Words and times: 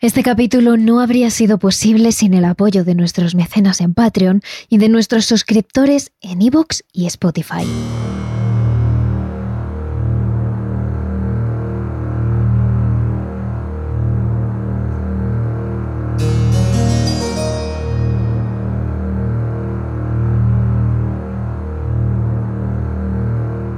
Este 0.00 0.22
capítulo 0.22 0.76
no 0.76 1.00
habría 1.00 1.28
sido 1.28 1.58
posible 1.58 2.12
sin 2.12 2.32
el 2.32 2.44
apoyo 2.44 2.84
de 2.84 2.94
nuestros 2.94 3.34
mecenas 3.34 3.80
en 3.80 3.94
Patreon 3.94 4.42
y 4.68 4.78
de 4.78 4.88
nuestros 4.88 5.24
suscriptores 5.24 6.12
en 6.20 6.40
iVoox 6.40 6.82
y 6.92 7.06
Spotify. 7.06 7.64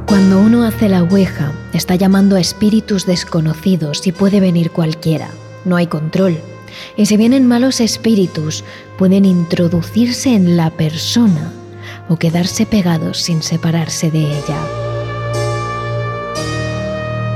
Cuando 0.05 0.39
uno 0.39 0.65
hace 0.65 0.91
la 0.91 1.03
ouija, 1.03 1.51
está 1.73 1.95
llamando 1.95 2.37
a 2.37 2.41
espíritus 2.41 3.07
desconocidos 3.07 4.07
y 4.07 4.13
puede 4.13 4.41
venir 4.41 4.71
cualquiera 4.71 5.31
no 5.65 5.77
hay 5.77 5.87
control. 5.87 6.39
Y 6.97 7.07
si 7.07 7.17
vienen 7.17 7.47
malos 7.47 7.81
espíritus, 7.81 8.65
pueden 8.99 9.25
introducirse 9.25 10.35
en 10.35 10.57
la 10.57 10.71
persona 10.71 11.53
o 12.09 12.17
quedarse 12.17 12.67
pegados 12.67 13.19
sin 13.19 13.43
separarse 13.43 14.11
de 14.11 14.21
ella. 14.21 14.81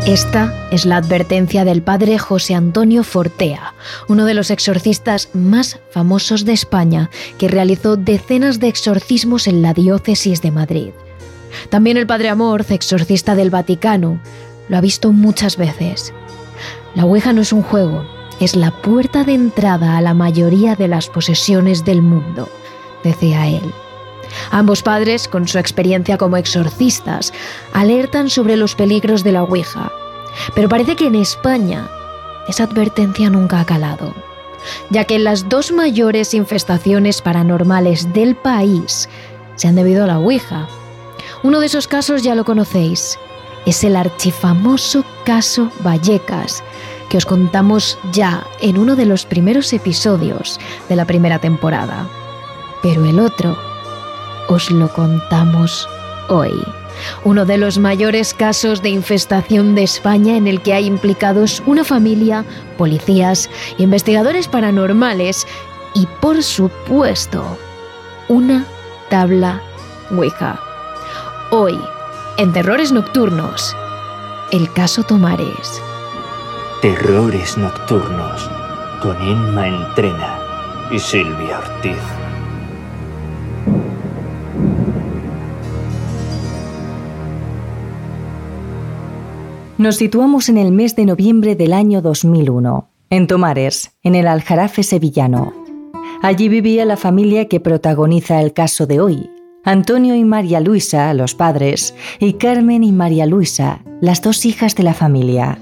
Esta 0.07 0.69
es 0.71 0.85
la 0.85 0.99
advertencia 0.99 1.65
del 1.65 1.81
padre 1.81 2.19
José 2.19 2.55
Antonio 2.55 3.05
Fortea, 3.05 3.73
uno 4.07 4.27
de 4.27 4.35
los 4.35 4.51
exorcistas 4.51 5.31
más 5.33 5.81
famosos 5.91 6.45
de 6.45 6.53
España, 6.53 7.09
que 7.39 7.49
realizó 7.49 7.97
decenas 7.97 8.61
de 8.61 8.69
exorcismos 8.69 9.47
en 9.47 9.63
la 9.63 9.73
diócesis 9.73 10.43
de 10.43 10.51
Madrid. 10.51 10.91
También 11.71 11.97
el 11.97 12.07
padre 12.07 12.29
Amorz, 12.29 12.71
exorcista 12.71 13.35
del 13.35 13.49
Vaticano, 13.49 14.21
lo 14.69 14.77
ha 14.77 14.83
visto 14.83 15.11
muchas 15.13 15.57
veces. 15.57 16.13
La 16.95 17.07
Ouija 17.07 17.33
no 17.33 17.41
es 17.41 17.55
un 17.55 17.63
juego, 17.63 18.05
es 18.41 18.57
la 18.57 18.71
puerta 18.71 19.25
de 19.25 19.35
entrada 19.35 19.97
a 19.97 20.01
la 20.01 20.15
mayoría 20.15 20.77
de 20.77 20.89
las 20.89 21.09
posesiones 21.09 21.85
del 21.85 22.03
mundo, 22.03 22.49
decía 23.03 23.47
él. 23.47 23.73
Ambos 24.51 24.83
padres, 24.83 25.29
con 25.29 25.47
su 25.47 25.59
experiencia 25.59 26.19
como 26.19 26.37
exorcistas, 26.37 27.33
alertan 27.73 28.31
sobre 28.31 28.57
los 28.57 28.75
peligros 28.75 29.23
de 29.23 29.33
la 29.33 29.43
Ouija. 29.43 29.93
Pero 30.55 30.69
parece 30.69 30.97
que 30.97 31.07
en 31.07 31.15
España 31.15 31.89
esa 32.49 32.65
advertencia 32.65 33.31
nunca 33.31 33.61
ha 33.61 33.65
calado, 33.65 34.15
ya 34.91 35.05
que 35.05 35.19
las 35.19 35.49
dos 35.49 35.73
mayores 35.73 36.35
infestaciones 36.35 37.23
paranormales 37.23 38.13
del 38.13 38.35
país 38.35 39.09
se 39.57 39.69
han 39.69 39.77
debido 39.77 40.05
a 40.05 40.09
la 40.09 40.19
Ouija. 40.19 40.67
Uno 41.43 41.61
de 41.61 41.67
esos 41.67 41.87
casos 41.87 42.23
ya 42.23 42.35
lo 42.35 42.45
conocéis, 42.45 43.19
es 43.67 43.85
el 43.85 43.97
archifamoso 43.97 45.05
caso 45.25 45.71
Vallecas, 45.85 46.63
que 47.15 47.19
os 47.19 47.27
contamos 47.27 47.97
ya 48.11 48.45
en 48.61 48.77
uno 48.77 48.97
de 48.97 49.07
los 49.07 49.25
primeros 49.25 49.73
episodios 49.73 50.59
de 50.89 50.97
la 50.97 51.05
primera 51.05 51.39
temporada. 51.39 52.09
Pero 52.83 53.05
el 53.05 53.21
otro 53.21 53.57
os 54.49 54.69
lo 54.73 54.93
contamos 54.93 55.89
hoy. 56.29 56.61
Uno 57.23 57.45
de 57.45 57.57
los 57.57 57.79
mayores 57.79 58.35
casos 58.35 58.83
de 58.83 58.89
infestación 58.89 59.77
de 59.77 59.85
España 59.85 60.37
en 60.37 60.49
el 60.49 60.61
que 60.61 60.75
hay 60.75 60.87
implicados 60.87 61.63
una 61.67 61.85
familia, 61.85 62.45
policías, 62.77 63.49
investigadores 63.79 64.49
paranormales 64.49 65.47
y, 65.95 66.09
por 66.21 66.43
supuesto, 66.43 67.45
una 68.27 68.67
tabla 69.09 69.63
Ouija. 70.11 70.59
Hoy, 71.53 71.79
en 72.39 72.53
Terrores 72.53 72.91
Nocturnos, 72.91 73.77
el 74.51 74.73
caso 74.73 75.05
Tomares. 75.05 75.81
Terrores 76.85 77.57
Nocturnos 77.57 78.51
con 79.01 79.17
Emma 79.17 79.69
Entrena 79.69 80.39
y 80.91 80.99
Silvia 80.99 81.59
Ortiz. 81.59 81.97
Nos 89.79 89.97
situamos 89.97 90.51
en 90.51 90.59
el 90.59 90.73
mes 90.73 90.95
de 90.95 91.07
noviembre 91.07 91.57
del 91.57 91.73
año 91.73 92.03
2001, 92.03 92.91
en 93.09 93.27
Tomares, 93.29 93.97
en 94.03 94.15
el 94.15 94.27
Aljarafe 94.27 94.83
sevillano. 94.83 95.55
Allí 96.21 96.51
vivía 96.51 96.85
la 96.85 96.99
familia 96.99 97.49
que 97.49 97.61
protagoniza 97.61 98.43
el 98.43 98.53
caso 98.53 98.87
de 98.87 99.01
hoy, 99.01 99.31
Antonio 99.65 100.15
y 100.15 100.25
María 100.25 100.61
Luisa, 100.61 101.15
los 101.15 101.35
padres, 101.35 101.95
y 102.21 102.35
Carmen 102.35 102.85
y 102.85 102.93
María 102.93 103.25
Luisa, 103.25 103.81
las 104.03 104.21
dos 104.21 104.45
hijas 104.45 104.75
de 104.75 104.83
la 104.83 104.93
familia. 104.93 105.59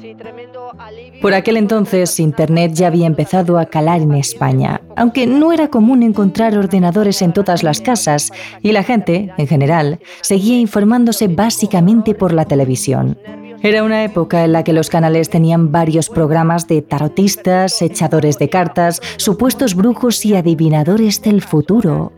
Por 1.23 1.35
aquel 1.35 1.57
entonces, 1.57 2.19
Internet 2.19 2.73
ya 2.75 2.89
había 2.89 3.07
empezado 3.07 3.57
a 3.57 3.67
calar 3.67 4.01
en 4.01 4.13
España, 4.15 4.81
aunque 4.97 5.29
no 5.29 5.53
era 5.53 5.69
común 5.69 6.03
encontrar 6.03 6.59
ordenadores 6.59 7.23
en 7.23 7.33
todas 7.33 7.63
las 7.63 7.81
casas 7.81 8.33
y 8.61 8.73
la 8.73 8.83
gente, 8.83 9.33
en 9.39 9.47
general, 9.47 10.01
seguía 10.21 10.59
informándose 10.59 11.29
básicamente 11.29 12.17
por 12.17 12.33
la 12.33 12.45
televisión. 12.45 13.17
Era 13.63 13.85
una 13.85 14.03
época 14.03 14.45
en 14.45 14.51
la 14.51 14.65
que 14.65 14.73
los 14.73 14.91
canales 14.91 15.31
tenían 15.31 15.71
varios 15.71 16.09
programas 16.09 16.67
de 16.67 16.83
tarotistas, 16.83 17.81
echadores 17.81 18.37
de 18.41 18.49
cartas, 18.49 19.01
supuestos 19.17 19.77
brujos 19.77 20.27
y 20.27 20.35
adivinadores 20.35 21.23
del 21.23 21.41
futuro. 21.41 22.13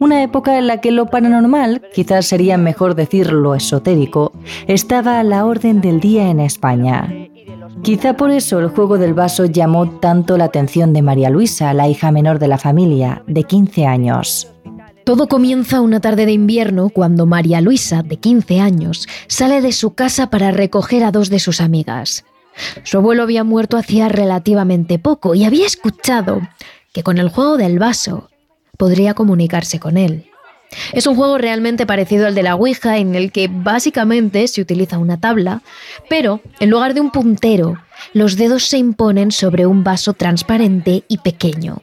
Una 0.00 0.22
época 0.22 0.56
en 0.56 0.68
la 0.68 0.80
que 0.80 0.90
lo 0.90 1.06
paranormal, 1.06 1.82
quizás 1.92 2.24
sería 2.24 2.56
mejor 2.56 2.94
decir 2.94 3.30
lo 3.30 3.54
esotérico, 3.54 4.32
estaba 4.66 5.20
a 5.20 5.24
la 5.24 5.44
orden 5.44 5.82
del 5.82 6.00
día 6.00 6.30
en 6.30 6.40
España. 6.40 7.12
Quizá 7.82 8.16
por 8.16 8.30
eso 8.30 8.58
el 8.58 8.68
juego 8.68 8.98
del 8.98 9.14
vaso 9.14 9.46
llamó 9.46 9.88
tanto 9.88 10.36
la 10.36 10.44
atención 10.44 10.92
de 10.92 11.02
María 11.02 11.30
Luisa, 11.30 11.72
la 11.72 11.88
hija 11.88 12.10
menor 12.10 12.38
de 12.38 12.48
la 12.48 12.58
familia, 12.58 13.22
de 13.26 13.44
15 13.44 13.86
años. 13.86 14.48
Todo 15.04 15.26
comienza 15.26 15.80
una 15.80 16.00
tarde 16.00 16.26
de 16.26 16.32
invierno 16.32 16.90
cuando 16.90 17.24
María 17.24 17.62
Luisa, 17.62 18.02
de 18.02 18.18
15 18.18 18.60
años, 18.60 19.08
sale 19.26 19.62
de 19.62 19.72
su 19.72 19.94
casa 19.94 20.28
para 20.28 20.50
recoger 20.50 21.02
a 21.02 21.12
dos 21.12 21.30
de 21.30 21.38
sus 21.38 21.62
amigas. 21.62 22.24
Su 22.82 22.98
abuelo 22.98 23.22
había 23.22 23.44
muerto 23.44 23.78
hacía 23.78 24.08
relativamente 24.08 24.98
poco 24.98 25.34
y 25.34 25.44
había 25.44 25.64
escuchado 25.66 26.42
que 26.92 27.02
con 27.02 27.18
el 27.18 27.30
juego 27.30 27.56
del 27.56 27.78
vaso 27.78 28.28
podría 28.76 29.14
comunicarse 29.14 29.80
con 29.80 29.96
él. 29.96 30.26
Es 30.92 31.06
un 31.06 31.16
juego 31.16 31.38
realmente 31.38 31.86
parecido 31.86 32.26
al 32.26 32.34
de 32.34 32.42
la 32.42 32.54
Ouija 32.54 32.98
en 32.98 33.14
el 33.14 33.32
que 33.32 33.48
básicamente 33.50 34.46
se 34.48 34.60
utiliza 34.60 34.98
una 34.98 35.18
tabla, 35.18 35.62
pero 36.08 36.40
en 36.60 36.70
lugar 36.70 36.94
de 36.94 37.00
un 37.00 37.10
puntero, 37.10 37.76
los 38.12 38.36
dedos 38.36 38.64
se 38.64 38.78
imponen 38.78 39.32
sobre 39.32 39.66
un 39.66 39.82
vaso 39.84 40.12
transparente 40.12 41.04
y 41.08 41.18
pequeño. 41.18 41.82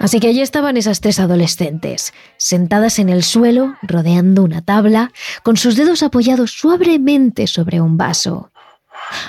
Así 0.00 0.20
que 0.20 0.28
allí 0.28 0.40
estaban 0.40 0.76
esas 0.76 1.00
tres 1.00 1.20
adolescentes, 1.20 2.12
sentadas 2.36 2.98
en 2.98 3.08
el 3.08 3.22
suelo, 3.22 3.76
rodeando 3.82 4.42
una 4.42 4.60
tabla, 4.60 5.12
con 5.42 5.56
sus 5.56 5.76
dedos 5.76 6.02
apoyados 6.02 6.50
suavemente 6.50 7.46
sobre 7.46 7.80
un 7.80 7.96
vaso. 7.96 8.50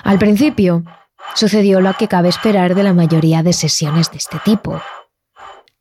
Al 0.03 0.17
principio, 0.17 0.83
sucedió 1.35 1.81
lo 1.81 1.93
que 1.93 2.07
cabe 2.07 2.29
esperar 2.29 2.75
de 2.75 2.83
la 2.83 2.93
mayoría 2.93 3.43
de 3.43 3.53
sesiones 3.53 4.11
de 4.11 4.17
este 4.17 4.39
tipo. 4.43 4.81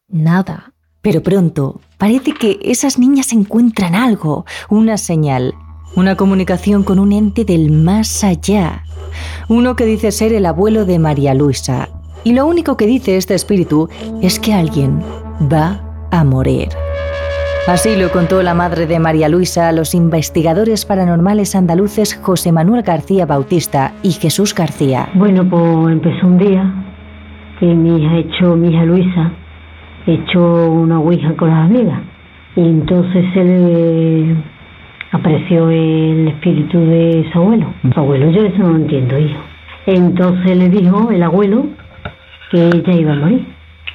Nada. 0.09 0.73
Pero 1.01 1.23
pronto 1.23 1.81
parece 2.05 2.33
que 2.33 2.59
esas 2.61 2.99
niñas 2.99 3.33
encuentran 3.33 3.95
algo, 3.95 4.45
una 4.69 4.99
señal, 4.99 5.55
una 5.97 6.17
comunicación 6.17 6.83
con 6.83 6.99
un 6.99 7.13
ente 7.13 7.47
del 7.47 7.71
más 7.71 8.23
allá. 8.23 8.83
Uno 9.49 9.75
que 9.75 9.87
dice 9.87 10.13
ser 10.13 10.35
el 10.35 10.45
abuelo 10.45 10.85
de 10.85 10.99
María 10.99 11.33
Luisa. 11.33 11.89
Y 12.23 12.35
lo 12.35 12.45
único 12.45 12.77
que 12.77 12.85
dice 12.85 13.17
este 13.17 13.35
espíritu 13.35 13.89
es 14.21 14.39
que 14.39 14.53
alguien 14.53 15.01
va 15.51 15.81
a 16.11 16.25
morir. 16.25 16.69
Así 17.67 17.97
lo 17.97 18.13
contó 18.13 18.43
la 18.43 18.53
madre 18.53 18.87
de 18.87 18.99
María 18.99 19.31
Luisa 19.31 19.69
a 19.69 19.73
los 19.73 19.95
investigadores 19.95 20.85
paranormales 20.85 21.55
andaluces 21.55 22.21
José 22.21 22.53
Manuel 22.53 22.83
García 22.83 23.25
Bautista 23.25 23.95
y 24.03 24.13
Jesús 24.13 24.55
García. 24.55 25.09
Bueno, 25.15 25.49
pues 25.49 25.91
empezó 25.91 26.27
un 26.27 26.37
día 26.37 26.71
que 27.59 27.65
mi 27.65 27.97
hija 27.97 28.19
hecho, 28.19 28.57
mi 28.57 28.69
hija 28.69 28.85
Luisa, 28.85 29.44
echó 30.07 30.71
una 30.71 31.01
ouija 31.01 31.35
con 31.37 31.51
las 31.51 31.67
amigas 31.67 32.01
y 32.57 32.61
entonces 32.61 33.25
se 33.35 33.45
le 33.45 34.37
apareció 35.13 35.71
el 35.71 36.29
espíritu 36.29 36.79
de 36.79 37.29
su 37.33 37.39
abuelo. 37.39 37.73
Su 37.93 38.01
abuelo, 38.01 38.31
yo 38.31 38.43
eso 38.43 38.59
no 38.59 38.71
lo 38.71 38.77
entiendo, 38.77 39.19
hijo. 39.19 39.41
Entonces 39.87 40.57
le 40.57 40.69
dijo 40.69 41.11
el 41.11 41.23
abuelo 41.23 41.67
que 42.51 42.69
ella 42.69 42.93
iba 42.93 43.13
a 43.13 43.17
morir. 43.17 43.47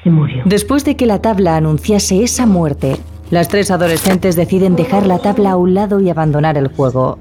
Y 0.02 0.08
murió. 0.08 0.42
Después 0.46 0.86
de 0.86 0.96
que 0.96 1.04
la 1.04 1.20
tabla 1.20 1.56
anunciase 1.56 2.22
esa 2.22 2.46
muerte, 2.46 2.96
las 3.30 3.48
tres 3.48 3.70
adolescentes 3.70 4.36
deciden 4.36 4.76
dejar 4.76 5.06
la 5.06 5.18
tabla 5.18 5.52
a 5.52 5.56
un 5.56 5.74
lado 5.74 6.00
y 6.00 6.10
abandonar 6.10 6.58
el 6.58 6.68
juego. 6.68 7.18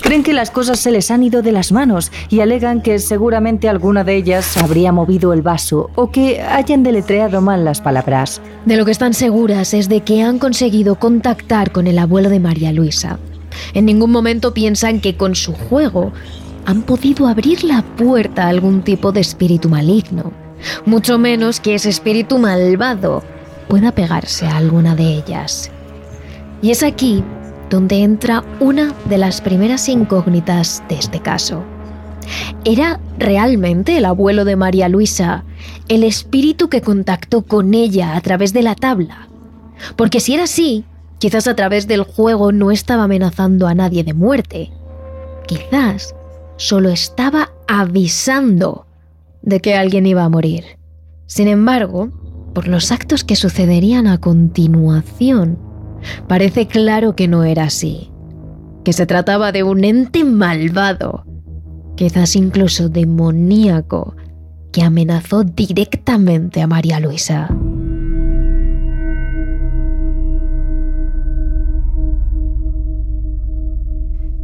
Creen 0.00 0.22
que 0.22 0.32
las 0.32 0.50
cosas 0.50 0.78
se 0.78 0.90
les 0.90 1.10
han 1.10 1.22
ido 1.22 1.42
de 1.42 1.52
las 1.52 1.72
manos 1.72 2.10
y 2.28 2.40
alegan 2.40 2.82
que 2.82 2.98
seguramente 2.98 3.68
alguna 3.68 4.04
de 4.04 4.16
ellas 4.16 4.56
habría 4.56 4.92
movido 4.92 5.32
el 5.32 5.42
vaso 5.42 5.90
o 5.94 6.10
que 6.10 6.40
hayan 6.40 6.82
deletreado 6.82 7.40
mal 7.40 7.64
las 7.64 7.80
palabras. 7.80 8.40
De 8.64 8.76
lo 8.76 8.84
que 8.84 8.92
están 8.92 9.14
seguras 9.14 9.74
es 9.74 9.88
de 9.88 10.00
que 10.00 10.22
han 10.22 10.38
conseguido 10.38 10.96
contactar 10.96 11.72
con 11.72 11.86
el 11.86 11.98
abuelo 11.98 12.30
de 12.30 12.40
María 12.40 12.72
Luisa. 12.72 13.18
En 13.74 13.86
ningún 13.86 14.10
momento 14.10 14.54
piensan 14.54 15.00
que 15.00 15.16
con 15.16 15.34
su 15.34 15.52
juego 15.52 16.12
han 16.66 16.82
podido 16.82 17.26
abrir 17.26 17.64
la 17.64 17.82
puerta 17.82 18.44
a 18.44 18.48
algún 18.48 18.82
tipo 18.82 19.12
de 19.12 19.20
espíritu 19.20 19.68
maligno. 19.68 20.32
mucho 20.84 21.18
menos 21.18 21.58
que 21.58 21.74
ese 21.74 21.88
espíritu 21.88 22.38
malvado 22.38 23.22
pueda 23.70 23.92
pegarse 23.92 24.46
a 24.46 24.56
alguna 24.56 24.96
de 24.96 25.04
ellas. 25.04 25.70
Y 26.60 26.72
es 26.72 26.82
aquí 26.82 27.24
donde 27.70 28.02
entra 28.02 28.44
una 28.58 28.92
de 29.04 29.16
las 29.16 29.40
primeras 29.40 29.88
incógnitas 29.88 30.82
de 30.88 30.96
este 30.96 31.20
caso. 31.20 31.62
¿Era 32.64 33.00
realmente 33.16 33.96
el 33.96 34.04
abuelo 34.04 34.44
de 34.44 34.56
María 34.56 34.88
Luisa 34.88 35.44
el 35.88 36.02
espíritu 36.02 36.68
que 36.68 36.82
contactó 36.82 37.42
con 37.42 37.72
ella 37.72 38.16
a 38.16 38.20
través 38.20 38.52
de 38.52 38.62
la 38.62 38.74
tabla? 38.74 39.28
Porque 39.96 40.18
si 40.18 40.34
era 40.34 40.44
así, 40.44 40.84
quizás 41.18 41.46
a 41.46 41.54
través 41.54 41.86
del 41.86 42.02
juego 42.02 42.50
no 42.50 42.72
estaba 42.72 43.04
amenazando 43.04 43.68
a 43.68 43.74
nadie 43.74 44.02
de 44.02 44.14
muerte. 44.14 44.72
Quizás 45.46 46.14
solo 46.56 46.90
estaba 46.90 47.52
avisando 47.68 48.86
de 49.42 49.60
que 49.60 49.76
alguien 49.76 50.06
iba 50.06 50.24
a 50.24 50.28
morir. 50.28 50.64
Sin 51.26 51.46
embargo, 51.46 52.10
por 52.54 52.68
los 52.68 52.92
actos 52.92 53.24
que 53.24 53.36
sucederían 53.36 54.06
a 54.06 54.18
continuación, 54.18 55.58
parece 56.28 56.66
claro 56.66 57.14
que 57.14 57.28
no 57.28 57.44
era 57.44 57.64
así, 57.64 58.10
que 58.84 58.92
se 58.92 59.06
trataba 59.06 59.52
de 59.52 59.62
un 59.62 59.84
ente 59.84 60.24
malvado, 60.24 61.24
quizás 61.96 62.36
incluso 62.36 62.88
demoníaco, 62.88 64.16
que 64.72 64.82
amenazó 64.82 65.44
directamente 65.44 66.62
a 66.62 66.66
María 66.66 67.00
Luisa. 67.00 67.48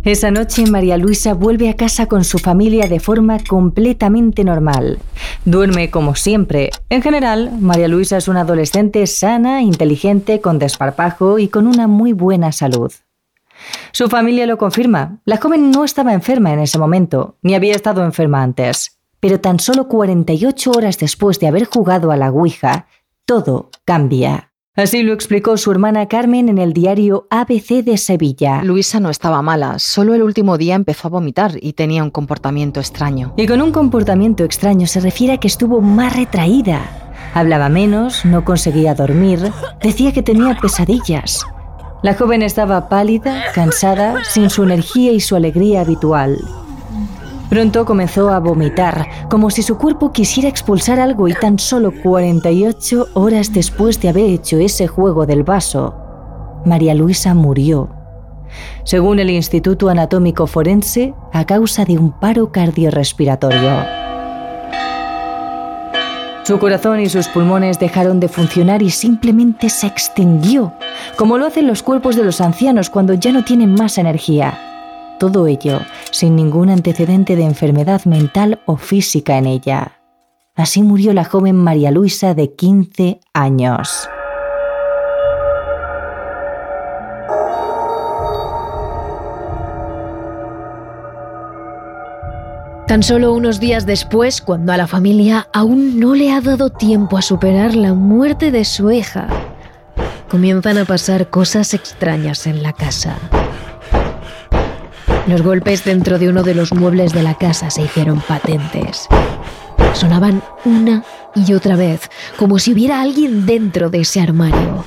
Esa 0.07 0.31
noche 0.31 0.65
María 0.71 0.97
Luisa 0.99 1.35
vuelve 1.35 1.69
a 1.69 1.75
casa 1.75 2.07
con 2.07 2.23
su 2.23 2.39
familia 2.39 2.87
de 2.87 3.01
forma 3.01 3.39
completamente 3.43 4.45
normal. 4.45 5.01
Duerme 5.45 5.91
como 5.91 6.15
siempre. 6.15 6.71
En 6.91 7.03
general, 7.03 7.51
María 7.59 7.89
Luisa 7.89 8.17
es 8.17 8.29
una 8.29 8.43
adolescente 8.43 9.05
sana, 9.09 9.63
inteligente, 9.63 10.41
con 10.41 10.61
desparpajo 10.61 11.41
y 11.41 11.49
con 11.49 11.67
una 11.67 11.89
muy 11.89 12.13
buena 12.13 12.53
salud. 12.53 12.93
Su 13.91 14.09
familia 14.09 14.47
lo 14.47 14.59
confirma. 14.59 15.19
La 15.25 15.39
joven 15.39 15.73
no 15.73 15.83
estaba 15.83 16.13
enferma 16.13 16.53
en 16.53 16.61
ese 16.61 16.79
momento, 16.79 17.35
ni 17.43 17.57
había 17.57 17.75
estado 17.75 18.05
enferma 18.05 18.45
antes. 18.45 19.01
Pero 19.19 19.41
tan 19.41 19.59
solo 19.59 19.89
48 19.89 20.71
horas 20.71 20.99
después 20.99 21.41
de 21.41 21.49
haber 21.49 21.65
jugado 21.65 22.13
a 22.13 22.17
la 22.17 22.31
Ouija, 22.31 22.87
todo 23.25 23.71
cambia. 23.85 24.53
Así 24.77 25.03
lo 25.03 25.15
explicó 25.15 25.57
su 25.57 25.71
hermana 25.71 26.07
Carmen 26.07 26.51
en 26.51 26.59
el 26.59 26.75
diario 26.75 27.27
ABC 27.31 27.83
de 27.83 27.97
Sevilla. 27.97 28.63
Luisa 28.63 29.01
no 29.01 29.09
estaba 29.09 29.41
mala, 29.41 29.79
solo 29.79 30.13
el 30.13 30.23
último 30.23 30.59
día 30.59 30.75
empezó 30.75 31.09
a 31.09 31.13
vomitar 31.13 31.53
y 31.63 31.73
tenía 31.73 32.05
un 32.05 32.11
comportamiento 32.11 32.79
extraño. 32.79 33.33
Y 33.39 33.47
con 33.47 33.63
un 33.63 33.73
comportamiento 33.73 34.45
extraño 34.45 34.87
se 34.87 35.01
refiere 35.01 35.33
a 35.33 35.39
que 35.39 35.49
estuvo 35.49 35.81
más 35.81 36.15
retraída. 36.15 36.83
Hablaba 37.33 37.71
menos, 37.71 38.27
no 38.27 38.45
conseguía 38.45 38.95
dormir, 38.95 39.51
decía 39.83 40.13
que 40.13 40.23
tenía 40.23 40.59
pesadillas. 40.61 41.47
La 42.03 42.13
joven 42.13 42.43
estaba 42.43 42.91
pálida, 42.91 43.45
cansada, 43.55 44.25
sin 44.25 44.51
su 44.51 44.65
energía 44.65 45.13
y 45.13 45.21
su 45.21 45.37
alegría 45.37 45.81
habitual. 45.81 46.39
Pronto 47.49 47.85
comenzó 47.85 48.31
a 48.31 48.41
vomitar, 48.41 49.07
como 49.31 49.51
si 49.51 49.63
su 49.63 49.79
cuerpo 49.79 50.11
quisiera 50.11 50.49
expulsar 50.49 50.99
algo 50.99 51.29
y 51.29 51.35
tan 51.35 51.59
solo 51.61 51.93
48 52.03 53.09
horas 53.15 53.53
después 53.53 54.01
de 54.01 54.09
haber 54.09 54.31
hecho 54.31 54.59
ese 54.59 54.89
juego 54.89 55.27
del 55.27 55.45
vaso, 55.45 55.95
María 56.65 56.95
Luisa 56.95 57.35
murió. 57.35 57.89
Según 58.85 59.21
el 59.21 59.31
Instituto 59.31 59.89
Anatómico 59.89 60.49
Forense, 60.49 61.15
a 61.33 61.45
causa 61.45 61.85
de 61.85 61.99
un 61.99 62.11
paro 62.11 62.51
cardiorrespiratorio. 62.51 63.85
Su 66.43 66.59
corazón 66.59 67.01
y 67.01 67.09
sus 67.09 67.29
pulmones 67.29 67.79
dejaron 67.79 68.21
de 68.21 68.29
funcionar 68.29 68.83
y 68.83 68.91
simplemente 68.91 69.69
se 69.69 69.87
extinguió, 69.87 70.73
como 71.17 71.39
lo 71.39 71.47
hacen 71.47 71.67
los 71.67 71.83
cuerpos 71.83 72.17
de 72.17 72.25
los 72.25 72.41
ancianos 72.41 72.91
cuando 72.91 73.15
ya 73.15 73.33
no 73.33 73.45
tienen 73.45 73.75
más 73.75 73.99
energía. 73.99 74.76
Todo 75.19 75.47
ello 75.47 75.81
sin 76.11 76.37
ningún 76.37 76.69
antecedente 76.69 77.37
de 77.37 77.45
enfermedad 77.45 78.05
mental 78.05 78.61
o 78.67 78.77
física 78.77 79.39
en 79.39 79.47
ella. 79.47 80.01
Así 80.55 80.83
murió 80.83 81.13
la 81.13 81.25
joven 81.25 81.57
María 81.57 81.91
Luisa 81.91 82.35
de 82.35 82.55
15 82.55 83.21
años. 83.33 84.09
Tan 92.87 93.03
solo 93.03 93.33
unos 93.33 93.59
días 93.59 93.85
después, 93.85 94.41
cuando 94.41 94.73
a 94.73 94.77
la 94.77 94.87
familia 94.87 95.49
aún 95.53 95.99
no 95.99 96.15
le 96.15 96.31
ha 96.31 96.41
dado 96.41 96.71
tiempo 96.71 97.19
a 97.19 97.23
superar 97.23 97.75
la 97.75 97.95
muerte 97.95 98.53
de 98.53 98.65
su 98.65 98.93
hija, 98.93 99.27
comienzan 100.31 100.79
a 100.79 100.85
pasar 100.85 101.29
cosas 101.29 101.75
extrañas 101.75 102.47
en 102.47 102.63
la 102.63 102.73
casa. 102.73 103.17
Los 105.27 105.43
golpes 105.43 105.85
dentro 105.85 106.19
de 106.19 106.29
uno 106.29 106.45
de 106.45 106.55
los 106.55 106.73
muebles 106.73 107.13
de 107.13 107.23
la 107.23 107.35
casa 107.35 107.69
se 107.71 107.83
hicieron 107.83 108.21
patentes. 108.21 109.09
Sonaban 109.93 110.43
una 110.65 111.05
y 111.35 111.53
otra 111.53 111.75
vez, 111.75 112.11
como 112.37 112.59
si 112.59 112.73
hubiera 112.73 113.01
alguien 113.01 113.45
dentro 113.45 113.91
de 113.91 114.01
ese 114.03 114.21
armario. 114.21 114.85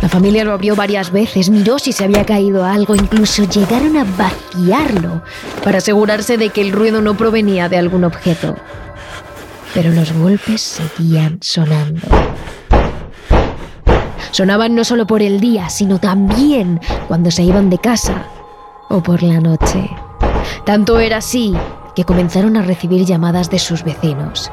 La 0.00 0.08
familia 0.08 0.44
lo 0.44 0.52
abrió 0.52 0.76
varias 0.76 1.10
veces, 1.10 1.50
miró 1.50 1.78
si 1.78 1.92
se 1.92 2.04
había 2.04 2.24
caído 2.24 2.64
algo, 2.64 2.94
incluso 2.94 3.44
llegaron 3.44 3.98
a 3.98 4.04
vaciarlo 4.04 5.22
para 5.62 5.78
asegurarse 5.78 6.38
de 6.38 6.48
que 6.48 6.62
el 6.62 6.72
ruido 6.72 7.02
no 7.02 7.16
provenía 7.16 7.68
de 7.68 7.76
algún 7.76 8.04
objeto. 8.04 8.56
Pero 9.74 9.92
los 9.92 10.12
golpes 10.12 10.62
seguían 10.62 11.38
sonando. 11.42 12.00
Sonaban 14.30 14.74
no 14.74 14.84
solo 14.84 15.06
por 15.06 15.20
el 15.20 15.38
día, 15.38 15.68
sino 15.68 15.98
también 15.98 16.80
cuando 17.08 17.30
se 17.30 17.42
iban 17.42 17.68
de 17.68 17.78
casa 17.78 18.24
o 18.90 19.00
por 19.00 19.22
la 19.22 19.40
noche. 19.40 19.88
Tanto 20.64 20.98
era 21.00 21.18
así 21.18 21.54
que 21.94 22.04
comenzaron 22.04 22.56
a 22.56 22.62
recibir 22.62 23.06
llamadas 23.06 23.48
de 23.48 23.58
sus 23.58 23.82
vecinos. 23.82 24.52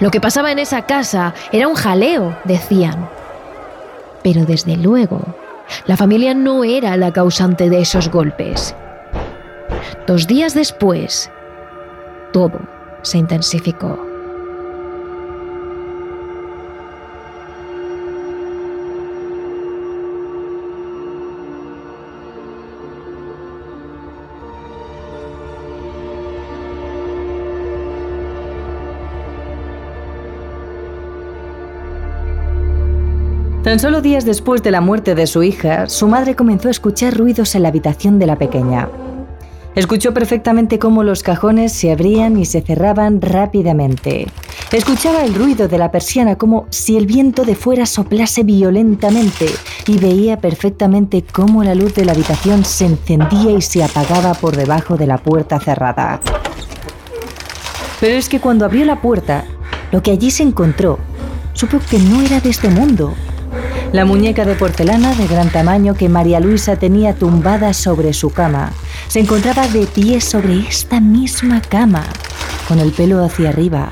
Lo 0.00 0.10
que 0.10 0.20
pasaba 0.20 0.50
en 0.50 0.58
esa 0.58 0.82
casa 0.82 1.34
era 1.52 1.68
un 1.68 1.74
jaleo, 1.74 2.36
decían. 2.44 3.08
Pero 4.22 4.44
desde 4.44 4.76
luego, 4.76 5.20
la 5.86 5.96
familia 5.96 6.34
no 6.34 6.64
era 6.64 6.96
la 6.96 7.12
causante 7.12 7.70
de 7.70 7.80
esos 7.80 8.10
golpes. 8.10 8.74
Dos 10.06 10.26
días 10.26 10.54
después, 10.54 11.30
todo 12.32 12.58
se 13.02 13.18
intensificó. 13.18 14.15
Tan 33.66 33.80
solo 33.80 34.00
días 34.00 34.24
después 34.24 34.62
de 34.62 34.70
la 34.70 34.80
muerte 34.80 35.16
de 35.16 35.26
su 35.26 35.42
hija, 35.42 35.88
su 35.88 36.06
madre 36.06 36.36
comenzó 36.36 36.68
a 36.68 36.70
escuchar 36.70 37.16
ruidos 37.16 37.56
en 37.56 37.64
la 37.64 37.70
habitación 37.70 38.20
de 38.20 38.26
la 38.26 38.36
pequeña. 38.36 38.88
Escuchó 39.74 40.14
perfectamente 40.14 40.78
cómo 40.78 41.02
los 41.02 41.24
cajones 41.24 41.72
se 41.72 41.90
abrían 41.90 42.38
y 42.38 42.44
se 42.44 42.60
cerraban 42.60 43.20
rápidamente. 43.20 44.28
Escuchaba 44.70 45.24
el 45.24 45.34
ruido 45.34 45.66
de 45.66 45.78
la 45.78 45.90
persiana 45.90 46.38
como 46.38 46.68
si 46.70 46.96
el 46.96 47.06
viento 47.06 47.44
de 47.44 47.56
fuera 47.56 47.86
soplase 47.86 48.44
violentamente 48.44 49.46
y 49.88 49.98
veía 49.98 50.38
perfectamente 50.38 51.24
cómo 51.24 51.64
la 51.64 51.74
luz 51.74 51.92
de 51.96 52.04
la 52.04 52.12
habitación 52.12 52.64
se 52.64 52.86
encendía 52.86 53.50
y 53.50 53.62
se 53.62 53.82
apagaba 53.82 54.34
por 54.34 54.54
debajo 54.54 54.96
de 54.96 55.08
la 55.08 55.18
puerta 55.18 55.58
cerrada. 55.58 56.20
Pero 57.98 58.14
es 58.14 58.28
que 58.28 58.38
cuando 58.38 58.64
abrió 58.64 58.84
la 58.84 59.02
puerta, 59.02 59.44
lo 59.90 60.04
que 60.04 60.12
allí 60.12 60.30
se 60.30 60.44
encontró, 60.44 61.00
supo 61.52 61.80
que 61.90 61.98
no 61.98 62.22
era 62.22 62.38
de 62.38 62.50
este 62.50 62.68
mundo, 62.68 63.12
la 63.92 64.04
muñeca 64.04 64.44
de 64.44 64.54
porcelana 64.54 65.14
de 65.14 65.26
gran 65.26 65.50
tamaño 65.50 65.94
que 65.94 66.08
María 66.08 66.40
Luisa 66.40 66.76
tenía 66.76 67.14
tumbada 67.14 67.72
sobre 67.72 68.12
su 68.12 68.30
cama 68.30 68.72
se 69.08 69.20
encontraba 69.20 69.68
de 69.68 69.86
pie 69.86 70.20
sobre 70.20 70.58
esta 70.60 71.00
misma 71.00 71.60
cama, 71.60 72.04
con 72.68 72.80
el 72.80 72.92
pelo 72.92 73.24
hacia 73.24 73.50
arriba, 73.50 73.90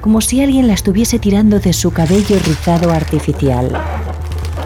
como 0.00 0.20
si 0.20 0.42
alguien 0.42 0.66
la 0.66 0.74
estuviese 0.74 1.18
tirando 1.18 1.60
de 1.60 1.72
su 1.72 1.92
cabello 1.92 2.36
rizado 2.44 2.90
artificial. 2.90 3.70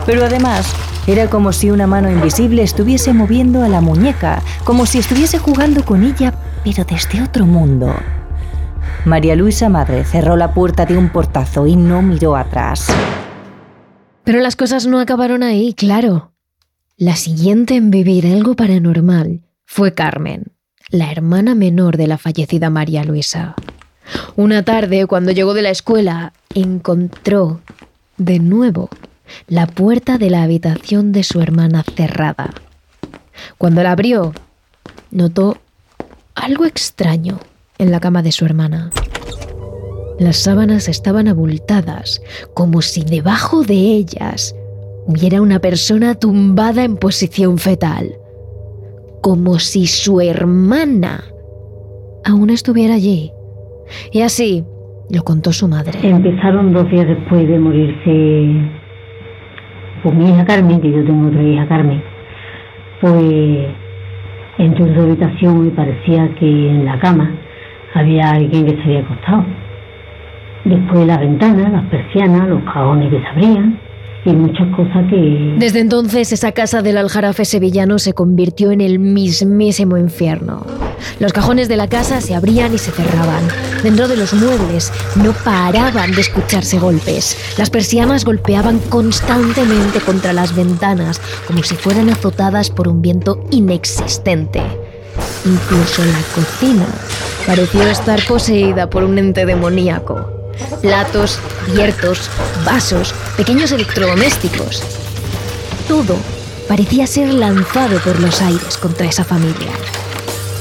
Pero 0.06 0.24
además, 0.24 0.74
era 1.06 1.28
como 1.28 1.52
si 1.52 1.70
una 1.70 1.86
mano 1.86 2.10
invisible 2.10 2.62
estuviese 2.62 3.12
moviendo 3.12 3.62
a 3.62 3.68
la 3.68 3.80
muñeca, 3.80 4.42
como 4.64 4.86
si 4.86 4.98
estuviese 4.98 5.38
jugando 5.38 5.84
con 5.84 6.02
ella, 6.02 6.34
pero 6.64 6.84
desde 6.84 7.22
otro 7.22 7.46
mundo. 7.46 7.94
María 9.04 9.36
Luisa 9.36 9.68
Madre 9.68 10.04
cerró 10.04 10.36
la 10.36 10.54
puerta 10.54 10.86
de 10.86 10.96
un 10.96 11.10
portazo 11.10 11.66
y 11.66 11.76
no 11.76 12.00
miró 12.00 12.36
atrás. 12.36 12.86
Pero 14.24 14.40
las 14.40 14.56
cosas 14.56 14.86
no 14.86 15.00
acabaron 15.00 15.42
ahí, 15.42 15.74
claro. 15.74 16.32
La 16.96 17.16
siguiente 17.16 17.76
en 17.76 17.90
vivir 17.90 18.26
algo 18.26 18.54
paranormal 18.54 19.42
fue 19.66 19.94
Carmen, 19.94 20.52
la 20.88 21.10
hermana 21.10 21.54
menor 21.54 21.96
de 21.96 22.06
la 22.06 22.18
fallecida 22.18 22.70
María 22.70 23.04
Luisa. 23.04 23.54
Una 24.36 24.62
tarde, 24.62 25.06
cuando 25.06 25.32
llegó 25.32 25.54
de 25.54 25.62
la 25.62 25.70
escuela, 25.70 26.32
encontró 26.54 27.60
de 28.16 28.38
nuevo 28.38 28.88
la 29.48 29.66
puerta 29.66 30.18
de 30.18 30.30
la 30.30 30.42
habitación 30.42 31.12
de 31.12 31.24
su 31.24 31.40
hermana 31.40 31.84
cerrada. 31.96 32.50
Cuando 33.58 33.82
la 33.82 33.92
abrió, 33.92 34.32
notó 35.10 35.58
algo 36.34 36.64
extraño 36.64 37.40
en 37.78 37.90
la 37.90 38.00
cama 38.00 38.22
de 38.22 38.32
su 38.32 38.44
hermana. 38.44 38.90
Las 40.18 40.36
sábanas 40.36 40.88
estaban 40.88 41.26
abultadas, 41.26 42.22
como 42.54 42.82
si 42.82 43.02
debajo 43.02 43.64
de 43.64 43.74
ellas 43.74 44.54
hubiera 45.06 45.42
una 45.42 45.58
persona 45.58 46.14
tumbada 46.14 46.84
en 46.84 46.96
posición 46.96 47.58
fetal, 47.58 48.14
como 49.22 49.58
si 49.58 49.86
su 49.86 50.20
hermana 50.20 51.24
aún 52.24 52.50
estuviera 52.50 52.94
allí. 52.94 53.32
Y 54.12 54.22
así 54.22 54.64
lo 55.10 55.22
contó 55.24 55.52
su 55.52 55.68
madre. 55.68 55.98
Empezaron 56.02 56.72
dos 56.72 56.88
días 56.90 57.06
después 57.06 57.46
de 57.48 57.58
morirse 57.58 58.70
pues, 60.04 60.14
mi 60.14 60.30
hija 60.30 60.44
Carmen, 60.44 60.80
que 60.80 60.92
yo 60.92 61.04
tengo 61.04 61.28
otra 61.28 61.42
hija 61.42 61.66
Carmen, 61.66 62.02
pues 63.00 63.66
entró 64.58 64.86
en 64.86 64.94
su 64.94 65.00
habitación 65.00 65.66
y 65.66 65.70
parecía 65.70 66.28
que 66.38 66.46
en 66.46 66.84
la 66.84 66.98
cama 67.00 67.30
había 67.94 68.30
alguien 68.30 68.66
que 68.66 68.76
se 68.76 68.82
había 68.82 69.00
acostado. 69.00 69.44
Después 70.64 71.06
la 71.06 71.18
ventana, 71.18 71.68
las 71.68 71.90
persianas, 71.90 72.48
los 72.48 72.64
cajones 72.64 73.10
que 73.10 73.20
se 73.20 73.26
abrían 73.26 73.78
y 74.24 74.32
muchas 74.32 74.74
cosas 74.74 75.04
que... 75.10 75.56
Desde 75.58 75.80
entonces 75.80 76.32
esa 76.32 76.52
casa 76.52 76.80
del 76.80 76.96
aljarafe 76.96 77.44
sevillano 77.44 77.98
se 77.98 78.14
convirtió 78.14 78.70
en 78.70 78.80
el 78.80 78.98
mismísimo 78.98 79.98
infierno. 79.98 80.64
Los 81.20 81.34
cajones 81.34 81.68
de 81.68 81.76
la 81.76 81.88
casa 81.88 82.22
se 82.22 82.34
abrían 82.34 82.72
y 82.74 82.78
se 82.78 82.92
cerraban. 82.92 83.44
Dentro 83.82 84.08
de 84.08 84.16
los 84.16 84.32
muebles 84.32 84.90
no 85.22 85.32
paraban 85.44 86.12
de 86.12 86.22
escucharse 86.22 86.78
golpes. 86.78 87.36
Las 87.58 87.68
persianas 87.68 88.24
golpeaban 88.24 88.78
constantemente 88.88 90.00
contra 90.00 90.32
las 90.32 90.56
ventanas 90.56 91.20
como 91.46 91.62
si 91.62 91.74
fueran 91.74 92.08
azotadas 92.08 92.70
por 92.70 92.88
un 92.88 93.02
viento 93.02 93.44
inexistente. 93.50 94.62
Incluso 95.44 96.02
la 96.04 96.22
cocina 96.34 96.86
pareció 97.46 97.82
estar 97.82 98.20
poseída 98.26 98.88
por 98.88 99.04
un 99.04 99.18
ente 99.18 99.44
demoníaco. 99.44 100.43
Platos, 100.80 101.38
abiertos, 101.68 102.30
vasos, 102.64 103.14
pequeños 103.36 103.72
electrodomésticos. 103.72 104.82
Todo 105.88 106.16
parecía 106.68 107.06
ser 107.06 107.32
lanzado 107.34 107.98
por 108.00 108.20
los 108.20 108.40
aires 108.40 108.76
contra 108.78 109.06
esa 109.06 109.24
familia. 109.24 109.70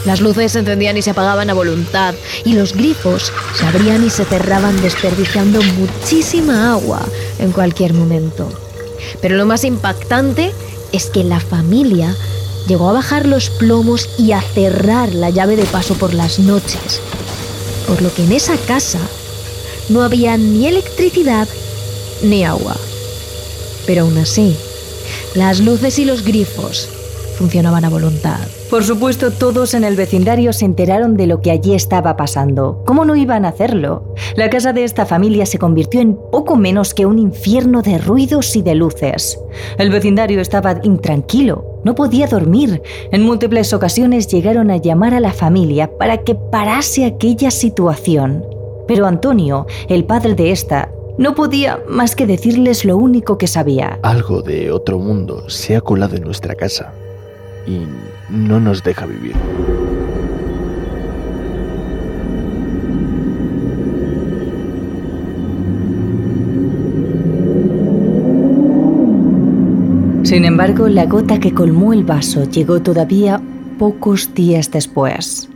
Las 0.05 0.19
luces 0.19 0.51
se 0.51 0.59
encendían 0.59 0.97
y 0.97 1.01
se 1.01 1.11
apagaban 1.11 1.49
a 1.49 1.53
voluntad, 1.53 2.13
y 2.43 2.53
los 2.53 2.73
grifos 2.73 3.31
se 3.57 3.65
abrían 3.65 4.05
y 4.05 4.09
se 4.09 4.25
cerraban 4.25 4.81
desperdiciando 4.81 5.61
muchísima 5.61 6.73
agua 6.73 7.01
en 7.39 7.51
cualquier 7.51 7.93
momento. 7.93 8.49
Pero 9.21 9.37
lo 9.37 9.45
más 9.45 9.63
impactante 9.63 10.53
es 10.91 11.05
que 11.05 11.23
la 11.23 11.39
familia 11.39 12.15
llegó 12.67 12.89
a 12.89 12.93
bajar 12.93 13.25
los 13.25 13.49
plomos 13.49 14.09
y 14.17 14.33
a 14.33 14.41
cerrar 14.41 15.13
la 15.13 15.29
llave 15.29 15.55
de 15.55 15.65
paso 15.65 15.95
por 15.95 16.13
las 16.13 16.39
noches, 16.39 16.99
por 17.87 18.01
lo 18.01 18.13
que 18.13 18.25
en 18.25 18.33
esa 18.33 18.57
casa 18.57 18.99
no 19.89 20.01
había 20.01 20.37
ni 20.37 20.67
electricidad 20.67 21.47
ni 22.21 22.43
agua. 22.43 22.75
Pero 23.85 24.03
aún 24.03 24.17
así, 24.17 24.55
las 25.35 25.59
luces 25.59 25.99
y 25.99 26.05
los 26.05 26.23
grifos 26.23 26.89
funcionaban 27.37 27.83
a 27.83 27.89
voluntad. 27.89 28.39
Por 28.69 28.83
supuesto, 28.83 29.31
todos 29.31 29.73
en 29.73 29.83
el 29.83 29.95
vecindario 29.95 30.53
se 30.53 30.65
enteraron 30.65 31.15
de 31.15 31.27
lo 31.27 31.41
que 31.41 31.51
allí 31.51 31.75
estaba 31.75 32.15
pasando. 32.15 32.81
¿Cómo 32.85 33.05
no 33.05 33.15
iban 33.15 33.45
a 33.45 33.49
hacerlo? 33.49 34.15
La 34.35 34.49
casa 34.49 34.73
de 34.73 34.83
esta 34.83 35.05
familia 35.05 35.45
se 35.45 35.59
convirtió 35.59 36.01
en 36.01 36.15
poco 36.31 36.55
menos 36.55 36.93
que 36.93 37.05
un 37.05 37.19
infierno 37.19 37.81
de 37.81 37.97
ruidos 37.97 38.55
y 38.55 38.61
de 38.61 38.75
luces. 38.75 39.39
El 39.77 39.89
vecindario 39.89 40.41
estaba 40.41 40.79
intranquilo, 40.83 41.81
no 41.83 41.93
podía 41.93 42.27
dormir. 42.27 42.81
En 43.11 43.23
múltiples 43.23 43.73
ocasiones 43.73 44.27
llegaron 44.27 44.71
a 44.71 44.77
llamar 44.77 45.13
a 45.13 45.19
la 45.19 45.33
familia 45.33 45.91
para 45.97 46.23
que 46.23 46.35
parase 46.35 47.05
aquella 47.05 47.51
situación. 47.51 48.52
Pero 48.87 49.05
Antonio, 49.05 49.65
el 49.87 50.05
padre 50.05 50.35
de 50.35 50.51
esta, 50.51 50.89
no 51.17 51.35
podía 51.35 51.79
más 51.87 52.15
que 52.15 52.25
decirles 52.25 52.85
lo 52.85 52.97
único 52.97 53.37
que 53.37 53.47
sabía. 53.47 53.99
Algo 54.01 54.41
de 54.41 54.71
otro 54.71 54.99
mundo 54.99 55.49
se 55.49 55.75
ha 55.75 55.81
colado 55.81 56.15
en 56.15 56.23
nuestra 56.23 56.55
casa 56.55 56.93
y 57.67 57.81
no 58.29 58.59
nos 58.59 58.83
deja 58.83 59.05
vivir. 59.05 59.35
Sin 70.23 70.45
embargo, 70.45 70.87
la 70.87 71.05
gota 71.05 71.39
que 71.39 71.53
colmó 71.53 71.93
el 71.93 72.05
vaso 72.05 72.45
llegó 72.49 72.81
todavía 72.81 73.39
pocos 73.77 74.33
días 74.33 74.71
después. 74.71 75.49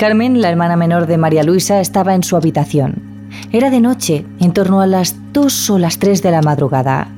Carmen, 0.00 0.40
la 0.40 0.48
hermana 0.48 0.76
menor 0.76 1.06
de 1.06 1.18
María 1.18 1.42
Luisa, 1.42 1.78
estaba 1.78 2.14
en 2.14 2.22
su 2.22 2.34
habitación. 2.34 3.02
Era 3.52 3.68
de 3.68 3.82
noche, 3.82 4.24
en 4.40 4.54
torno 4.54 4.80
a 4.80 4.86
las 4.86 5.14
dos 5.34 5.68
o 5.68 5.78
las 5.78 5.98
tres 5.98 6.22
de 6.22 6.30
la 6.30 6.40
madrugada. 6.40 7.08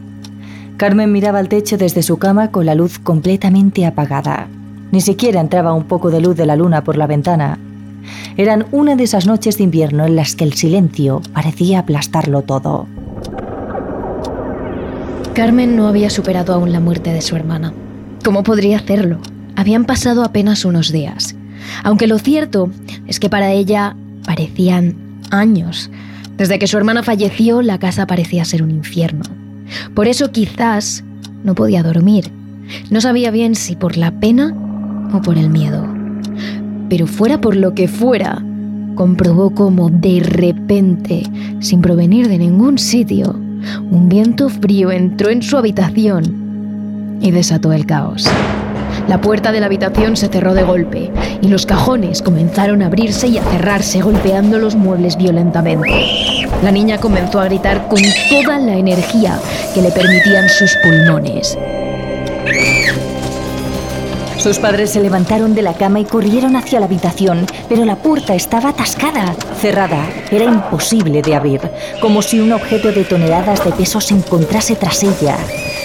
Carmen 0.78 1.12
miraba 1.12 1.38
al 1.38 1.48
techo 1.48 1.76
desde 1.76 2.02
su 2.02 2.18
cama 2.18 2.50
con 2.50 2.66
la 2.66 2.74
luz 2.74 2.98
completamente 2.98 3.86
apagada. 3.86 4.48
Ni 4.90 5.00
siquiera 5.00 5.40
entraba 5.40 5.74
un 5.74 5.84
poco 5.84 6.10
de 6.10 6.20
luz 6.20 6.34
de 6.34 6.44
la 6.44 6.56
luna 6.56 6.82
por 6.82 6.96
la 6.96 7.06
ventana. 7.06 7.60
Eran 8.36 8.66
una 8.72 8.96
de 8.96 9.04
esas 9.04 9.28
noches 9.28 9.58
de 9.58 9.62
invierno 9.62 10.04
en 10.04 10.16
las 10.16 10.34
que 10.34 10.42
el 10.42 10.54
silencio 10.54 11.22
parecía 11.32 11.78
aplastarlo 11.78 12.42
todo. 12.42 12.88
Carmen 15.34 15.76
no 15.76 15.86
había 15.86 16.10
superado 16.10 16.52
aún 16.52 16.72
la 16.72 16.80
muerte 16.80 17.12
de 17.12 17.22
su 17.22 17.36
hermana. 17.36 17.72
¿Cómo 18.24 18.42
podría 18.42 18.78
hacerlo? 18.78 19.18
Habían 19.54 19.84
pasado 19.84 20.24
apenas 20.24 20.64
unos 20.64 20.90
días. 20.90 21.36
Aunque 21.82 22.06
lo 22.06 22.18
cierto 22.18 22.70
es 23.06 23.20
que 23.20 23.30
para 23.30 23.52
ella 23.52 23.96
parecían 24.24 24.96
años. 25.30 25.90
Desde 26.36 26.58
que 26.58 26.66
su 26.66 26.76
hermana 26.76 27.02
falleció, 27.02 27.62
la 27.62 27.78
casa 27.78 28.06
parecía 28.06 28.44
ser 28.44 28.62
un 28.62 28.70
infierno. 28.70 29.22
Por 29.94 30.08
eso 30.08 30.32
quizás 30.32 31.04
no 31.44 31.54
podía 31.54 31.82
dormir. 31.82 32.30
No 32.90 33.00
sabía 33.00 33.30
bien 33.30 33.54
si 33.54 33.76
por 33.76 33.96
la 33.96 34.12
pena 34.12 34.54
o 35.12 35.20
por 35.20 35.38
el 35.38 35.50
miedo. 35.50 35.86
Pero 36.88 37.06
fuera 37.06 37.40
por 37.40 37.56
lo 37.56 37.74
que 37.74 37.88
fuera, 37.88 38.42
comprobó 38.94 39.50
cómo 39.50 39.90
de 39.90 40.20
repente, 40.20 41.22
sin 41.60 41.80
provenir 41.80 42.28
de 42.28 42.38
ningún 42.38 42.78
sitio, 42.78 43.32
un 43.90 44.08
viento 44.08 44.48
frío 44.48 44.90
entró 44.90 45.30
en 45.30 45.42
su 45.42 45.56
habitación 45.56 47.18
y 47.20 47.30
desató 47.30 47.72
el 47.72 47.86
caos. 47.86 48.28
La 49.08 49.20
puerta 49.20 49.52
de 49.52 49.60
la 49.60 49.66
habitación 49.66 50.16
se 50.16 50.28
cerró 50.28 50.54
de 50.54 50.62
golpe 50.62 51.10
y 51.40 51.48
los 51.48 51.66
cajones 51.66 52.22
comenzaron 52.22 52.82
a 52.82 52.86
abrirse 52.86 53.26
y 53.26 53.38
a 53.38 53.42
cerrarse 53.42 54.00
golpeando 54.00 54.58
los 54.58 54.76
muebles 54.76 55.16
violentamente. 55.16 55.90
La 56.62 56.70
niña 56.70 56.98
comenzó 56.98 57.40
a 57.40 57.46
gritar 57.46 57.88
con 57.88 58.00
toda 58.30 58.58
la 58.58 58.76
energía 58.76 59.38
que 59.74 59.82
le 59.82 59.90
permitían 59.90 60.48
sus 60.48 60.76
pulmones. 60.76 61.58
Sus 64.38 64.58
padres 64.58 64.90
se 64.90 65.00
levantaron 65.00 65.54
de 65.54 65.62
la 65.62 65.74
cama 65.74 66.00
y 66.00 66.04
corrieron 66.04 66.56
hacia 66.56 66.80
la 66.80 66.86
habitación, 66.86 67.46
pero 67.68 67.84
la 67.84 67.94
puerta 67.94 68.34
estaba 68.34 68.70
atascada, 68.70 69.36
cerrada. 69.60 70.04
Era 70.32 70.44
imposible 70.44 71.22
de 71.22 71.36
abrir, 71.36 71.60
como 72.00 72.22
si 72.22 72.40
un 72.40 72.52
objeto 72.52 72.90
de 72.90 73.04
toneladas 73.04 73.64
de 73.64 73.70
peso 73.70 74.00
se 74.00 74.14
encontrase 74.14 74.74
tras 74.74 75.00
ella. 75.04 75.36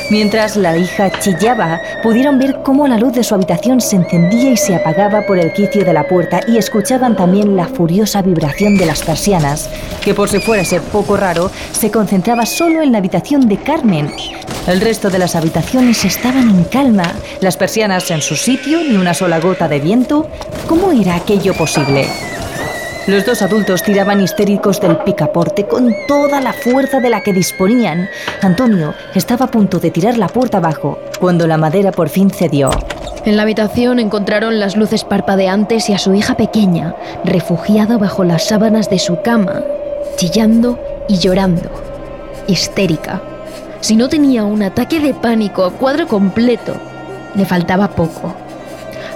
Mientras 0.09 0.55
la 0.55 0.77
hija 0.77 1.11
chillaba, 1.19 1.81
pudieron 2.01 2.39
ver 2.39 2.61
cómo 2.63 2.87
la 2.87 2.97
luz 2.97 3.11
de 3.11 3.25
su 3.25 3.35
habitación 3.35 3.81
se 3.81 3.97
encendía 3.97 4.51
y 4.51 4.57
se 4.57 4.73
apagaba 4.73 5.25
por 5.25 5.37
el 5.37 5.51
quicio 5.51 5.83
de 5.83 5.91
la 5.91 6.07
puerta 6.07 6.39
y 6.47 6.57
escuchaban 6.57 7.17
también 7.17 7.57
la 7.57 7.67
furiosa 7.67 8.21
vibración 8.21 8.77
de 8.77 8.85
las 8.85 9.03
persianas, 9.03 9.69
que 10.01 10.13
por 10.13 10.29
si 10.29 10.39
fuese 10.39 10.79
poco 10.79 11.17
raro, 11.17 11.51
se 11.73 11.91
concentraba 11.91 12.45
solo 12.45 12.81
en 12.81 12.93
la 12.93 12.99
habitación 12.99 13.49
de 13.49 13.57
Carmen. 13.57 14.09
El 14.65 14.79
resto 14.79 15.09
de 15.09 15.19
las 15.19 15.35
habitaciones 15.35 16.05
estaban 16.05 16.49
en 16.49 16.63
calma, 16.63 17.13
las 17.41 17.57
persianas 17.57 18.09
en 18.09 18.21
su 18.21 18.37
sitio, 18.37 18.79
ni 18.79 18.95
una 18.95 19.13
sola 19.13 19.41
gota 19.41 19.67
de 19.67 19.81
viento. 19.81 20.29
¿Cómo 20.67 20.93
era 20.93 21.15
aquello 21.15 21.53
posible? 21.53 22.07
Los 23.07 23.25
dos 23.25 23.41
adultos 23.41 23.83
tiraban 23.83 24.21
histéricos 24.21 24.81
del 24.81 24.97
picaporte 24.97 25.65
con 25.65 25.95
toda 26.09 26.41
la 26.41 26.51
fuerza 26.51 26.99
de 26.99 27.09
la 27.09 27.21
que 27.21 27.31
disponían. 27.31 28.09
Antonio 28.41 28.93
estaba 29.15 29.45
a 29.45 29.51
punto 29.51 29.79
de 29.79 29.91
tirar 29.91 30.17
la 30.17 30.27
puerta 30.27 30.57
abajo 30.57 30.99
cuando 31.17 31.47
la 31.47 31.57
madera 31.57 31.93
por 31.93 32.09
fin 32.09 32.29
cedió. 32.29 32.69
En 33.23 33.37
la 33.37 33.43
habitación 33.43 33.99
encontraron 33.99 34.59
las 34.59 34.75
luces 34.75 35.05
parpadeantes 35.05 35.89
y 35.89 35.93
a 35.93 35.99
su 35.99 36.13
hija 36.15 36.35
pequeña, 36.35 36.95
refugiada 37.23 37.97
bajo 37.97 38.25
las 38.25 38.43
sábanas 38.43 38.89
de 38.89 38.99
su 38.99 39.21
cama, 39.21 39.63
chillando 40.17 40.77
y 41.07 41.17
llorando, 41.17 41.69
histérica. 42.47 43.21
Si 43.79 43.95
no 43.95 44.09
tenía 44.09 44.43
un 44.43 44.63
ataque 44.63 44.99
de 44.99 45.13
pánico 45.13 45.63
a 45.63 45.71
cuadro 45.71 46.07
completo, 46.07 46.73
le 47.35 47.45
faltaba 47.45 47.87
poco. 47.87 48.35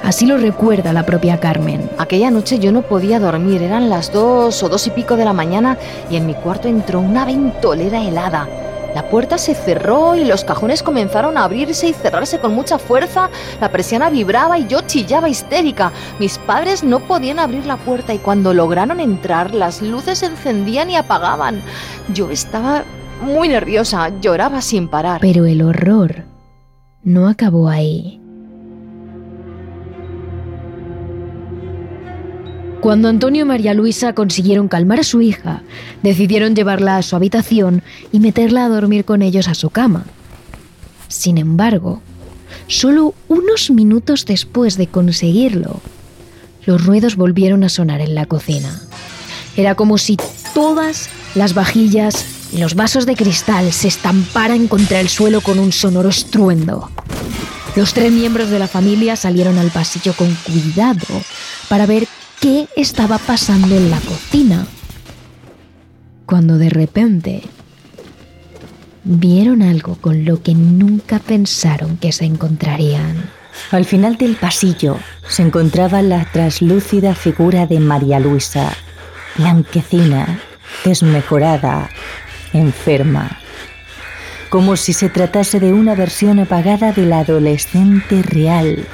Así 0.04 0.26
lo 0.26 0.38
recuerda 0.38 0.94
la 0.94 1.06
propia 1.06 1.40
Carmen. 1.40 1.90
Aquella 1.98 2.32
noche 2.32 2.60
yo 2.60 2.72
no 2.72 2.82
podía 2.82 3.20
dormir, 3.20 3.62
eran 3.62 3.90
las 3.90 4.12
dos 4.12 4.64
o 4.64 4.70
dos 4.70 4.88
y 4.88 4.92
pico 4.92 5.16
de 5.16 5.26
la 5.26 5.34
mañana 5.34 5.78
y 6.10 6.16
en 6.16 6.26
mi 6.26 6.34
cuarto 6.34 6.68
entró 6.68 7.00
una 7.00 7.24
ventolera 7.24 8.02
helada. 8.02 8.48
La 8.96 9.10
puerta 9.10 9.38
se 9.38 9.56
cerró 9.56 10.16
y 10.16 10.26
los 10.26 10.44
cajones 10.44 10.84
comenzaron 10.84 11.38
a 11.38 11.46
abrirse 11.46 11.88
y 11.88 11.94
cerrarse 11.94 12.40
con 12.40 12.54
mucha 12.54 12.78
fuerza. 12.78 13.30
La 13.62 13.72
persiana 13.72 14.10
vibraba 14.10 14.58
y 14.58 14.68
yo 14.68 14.82
chillaba 14.82 15.30
histérica. 15.30 15.94
Mis 16.20 16.38
padres 16.40 16.84
no 16.84 17.00
podían 17.00 17.40
abrir 17.40 17.66
la 17.66 17.78
puerta 17.78 18.14
y 18.14 18.18
cuando 18.18 18.54
lograron 18.54 19.00
entrar 19.00 19.54
las 19.54 19.82
luces 19.82 20.20
se 20.20 20.26
encendían 20.26 20.90
y 20.90 20.98
apagaban. 20.98 21.62
Yo 22.14 22.30
estaba 22.32 22.84
muy 23.22 23.48
nerviosa, 23.48 24.10
lloraba 24.20 24.62
sin 24.62 24.90
parar. 24.90 25.22
Pero 25.22 25.46
el 25.46 25.62
horror 25.62 26.26
no 27.04 27.30
acabó 27.30 27.70
ahí. 27.70 28.21
Cuando 32.82 33.10
Antonio 33.10 33.44
y 33.44 33.46
María 33.46 33.76
Luisa 33.76 34.14
consiguieron 34.14 34.68
calmar 34.68 35.02
a 35.02 35.04
su 35.04 35.22
hija, 35.22 35.62
decidieron 36.02 36.56
llevarla 36.56 36.98
a 36.98 37.04
su 37.04 37.16
habitación 37.16 37.84
y 38.12 38.20
meterla 38.20 38.66
a 38.66 38.70
dormir 38.70 39.06
con 39.06 39.22
ellos 39.22 39.48
a 39.48 39.54
su 39.54 39.70
cama. 39.70 40.06
Sin 41.08 41.38
embargo, 41.38 42.02
solo 42.66 43.14
unos 43.28 43.70
minutos 43.70 44.26
después 44.26 44.78
de 44.78 44.88
conseguirlo, 44.88 45.80
los 46.66 46.84
ruidos 46.84 47.18
volvieron 47.18 47.64
a 47.64 47.70
sonar 47.70 48.02
en 48.02 48.16
la 48.16 48.26
cocina. 48.26 48.82
Era 49.56 49.76
como 49.76 50.00
si 50.00 50.18
todas 50.56 51.08
las 51.36 51.54
vajillas 51.54 52.26
y 52.52 52.58
los 52.58 52.74
vasos 52.74 53.06
de 53.06 53.16
cristal 53.16 53.72
se 53.74 53.90
estamparan 53.90 54.68
contra 54.68 55.00
el 55.00 55.08
suelo 55.08 55.42
con 55.42 55.60
un 55.60 55.72
sonoro 55.72 56.10
estruendo. 56.10 56.90
Los 57.76 57.94
tres 57.94 58.12
miembros 58.12 58.50
de 58.50 58.58
la 58.58 58.68
familia 58.68 59.16
salieron 59.16 59.60
al 59.60 59.70
pasillo 59.70 60.14
con 60.14 60.36
cuidado 60.46 61.22
para 61.70 61.86
ver 61.86 62.08
qué 62.42 62.68
estaba 62.76 63.20
pasando 63.20 63.76
en 63.76 63.92
la 63.92 64.00
cocina. 64.00 64.66
Cuando 66.26 66.58
de 66.58 66.72
repente 66.72 67.44
vieron 69.04 69.62
algo 69.62 69.96
con 69.96 70.26
lo 70.26 70.42
que 70.42 70.56
nunca 70.56 71.20
pensaron 71.20 71.98
que 71.98 72.12
se 72.12 72.26
encontrarían. 72.26 73.30
Al 73.70 73.86
final 73.86 74.18
del 74.18 74.36
pasillo 74.36 74.98
se 75.28 75.44
encontraba 75.44 76.02
la 76.02 76.26
traslúcida 76.32 77.14
figura 77.14 77.68
de 77.68 77.80
María 77.80 78.20
Luisa, 78.20 78.74
blanquecina, 79.38 80.40
desmejorada, 80.84 81.90
enferma, 82.54 83.38
como 84.50 84.78
si 84.78 84.94
se 84.94 85.10
tratase 85.10 85.60
de 85.60 85.74
una 85.74 85.94
versión 85.94 86.40
apagada 86.40 86.92
de 86.92 87.06
la 87.06 87.20
adolescente 87.20 88.24
real 88.24 88.88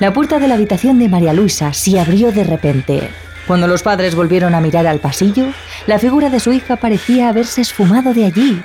la 0.00 0.12
puerta 0.12 0.38
de 0.38 0.48
la 0.48 0.54
habitación 0.54 0.98
de 0.98 1.08
María 1.08 1.32
Luisa 1.32 1.72
se 1.72 1.98
abrió 1.98 2.30
de 2.30 2.44
repente. 2.44 3.10
Cuando 3.46 3.66
los 3.66 3.82
padres 3.82 4.14
volvieron 4.14 4.54
a 4.54 4.60
mirar 4.60 4.86
al 4.86 5.00
pasillo, 5.00 5.46
la 5.86 5.98
figura 5.98 6.30
de 6.30 6.38
su 6.38 6.52
hija 6.52 6.76
parecía 6.76 7.28
haberse 7.28 7.62
esfumado 7.62 8.14
de 8.14 8.26
allí. 8.26 8.62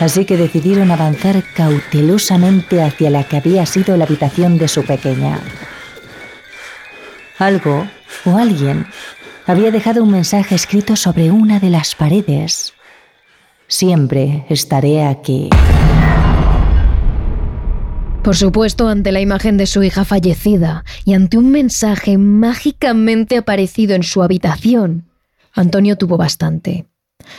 Así 0.00 0.24
que 0.24 0.36
decidieron 0.36 0.90
avanzar 0.90 1.42
cautelosamente 1.54 2.82
hacia 2.82 3.10
la 3.10 3.24
que 3.24 3.38
había 3.38 3.64
sido 3.64 3.96
la 3.96 4.04
habitación 4.04 4.58
de 4.58 4.68
su 4.68 4.84
pequeña. 4.84 5.40
Algo 7.38 7.88
o 8.24 8.36
alguien 8.36 8.86
había 9.46 9.70
dejado 9.70 10.02
un 10.02 10.10
mensaje 10.10 10.54
escrito 10.54 10.96
sobre 10.96 11.30
una 11.30 11.58
de 11.58 11.70
las 11.70 11.94
paredes. 11.94 12.74
Siempre 13.68 14.44
estaré 14.48 15.04
aquí. 15.04 15.48
Por 18.26 18.34
supuesto, 18.34 18.88
ante 18.88 19.12
la 19.12 19.20
imagen 19.20 19.56
de 19.56 19.66
su 19.66 19.84
hija 19.84 20.04
fallecida 20.04 20.82
y 21.04 21.14
ante 21.14 21.38
un 21.38 21.52
mensaje 21.52 22.18
mágicamente 22.18 23.38
aparecido 23.38 23.94
en 23.94 24.02
su 24.02 24.20
habitación, 24.20 25.04
Antonio 25.54 25.94
tuvo 25.94 26.16
bastante. 26.16 26.86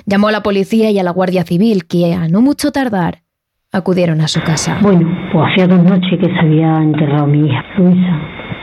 Llamó 0.05 0.29
a 0.29 0.31
la 0.31 0.43
policía 0.43 0.89
y 0.89 0.97
a 0.97 1.03
la 1.03 1.11
Guardia 1.11 1.43
Civil, 1.43 1.87
que 1.87 2.13
a 2.13 2.29
no 2.29 2.41
mucho 2.41 2.71
tardar 2.71 3.17
acudieron 3.73 4.21
a 4.21 4.29
su 4.29 4.39
casa. 4.39 4.77
Bueno, 4.81 5.09
pues 5.33 5.51
hacía 5.51 5.67
dos 5.67 5.83
noches 5.83 6.19
que 6.21 6.33
se 6.33 6.39
había 6.39 6.77
enterrado 6.77 7.27
mi 7.27 7.49
hija 7.49 7.65
Luisa 7.77 8.21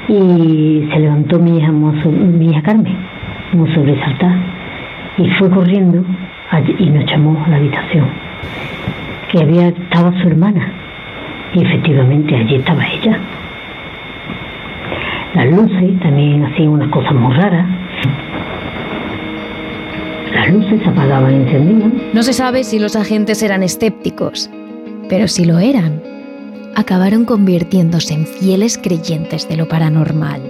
y 0.08 0.88
se 0.94 1.00
levantó 1.00 1.38
mi 1.38 1.58
hija, 1.58 1.72
mi 1.72 2.46
hija 2.46 2.62
Carmen, 2.62 3.06
muy 3.52 3.70
sobresaltada, 3.74 4.42
y 5.18 5.28
fue 5.32 5.50
corriendo 5.50 6.02
y 6.78 6.86
nos 6.88 7.04
llamó 7.04 7.44
a 7.44 7.48
la 7.50 7.56
habitación, 7.56 8.08
que 9.30 9.42
había 9.42 9.68
estaba 9.68 10.10
su 10.22 10.28
hermana 10.28 10.83
y 11.54 11.62
efectivamente 11.62 12.34
allí 12.34 12.56
estaba 12.56 12.86
ella. 12.86 13.18
Las 15.34 15.46
luces 15.46 16.00
también 16.00 16.44
hacían 16.44 16.68
unas 16.68 16.90
cosas 16.90 17.12
muy 17.14 17.34
raras. 17.34 17.66
Las 20.32 20.50
luces 20.50 20.82
se 20.82 20.88
apagaban 20.88 21.32
y 21.32 21.36
encendían. 21.36 21.92
No 22.12 22.22
se 22.22 22.32
sabe 22.32 22.64
si 22.64 22.78
los 22.78 22.96
agentes 22.96 23.42
eran 23.42 23.62
escépticos, 23.62 24.50
pero 25.08 25.28
si 25.28 25.44
lo 25.44 25.58
eran, 25.58 26.02
acabaron 26.76 27.24
convirtiéndose 27.24 28.14
en 28.14 28.26
fieles 28.26 28.78
creyentes 28.78 29.48
de 29.48 29.56
lo 29.56 29.68
paranormal. 29.68 30.40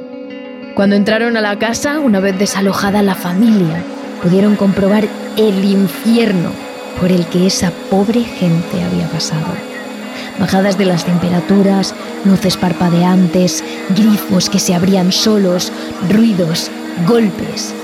Cuando 0.75 0.97
entraron 0.97 1.37
a 1.37 1.41
la 1.41 1.59
casa, 1.59 2.01
una 2.01 2.21
vez 2.21 2.39
desalojada 2.39 3.03
la 3.03 3.15
familia, 3.15 3.83
pudieron 4.23 4.57
comprobar 4.57 5.05
el 5.37 5.65
infierno 5.65 6.51
por 6.99 7.13
el 7.13 7.27
que 7.27 7.47
esa 7.47 7.71
pobre 7.91 8.21
gente 8.21 8.83
había 8.83 9.07
pasado 9.09 9.74
bajadas 10.39 10.79
de 10.79 10.87
las 10.87 11.05
temperaturas, 11.05 11.95
luces 12.25 12.57
parpadeantes, 12.57 13.65
grifos 13.91 14.51
que 14.51 14.59
se 14.59 14.75
abrían 14.75 15.13
solos, 15.13 15.73
ruidos, 16.09 16.71
golpes. 17.07 17.75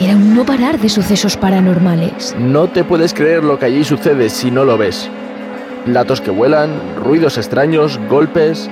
Era 0.00 0.14
un 0.14 0.34
no 0.34 0.46
parar 0.46 0.78
de 0.78 0.88
sucesos 0.88 1.36
paranormales. 1.36 2.34
No 2.38 2.68
te 2.68 2.84
puedes 2.84 3.12
creer 3.12 3.42
lo 3.42 3.58
que 3.58 3.66
allí 3.66 3.84
sucede 3.84 4.30
si 4.30 4.50
no 4.50 4.64
lo 4.64 4.78
ves. 4.78 5.10
Platos 5.84 6.20
que 6.20 6.30
vuelan, 6.30 6.70
ruidos 7.02 7.36
extraños, 7.36 7.98
golpes, 8.08 8.70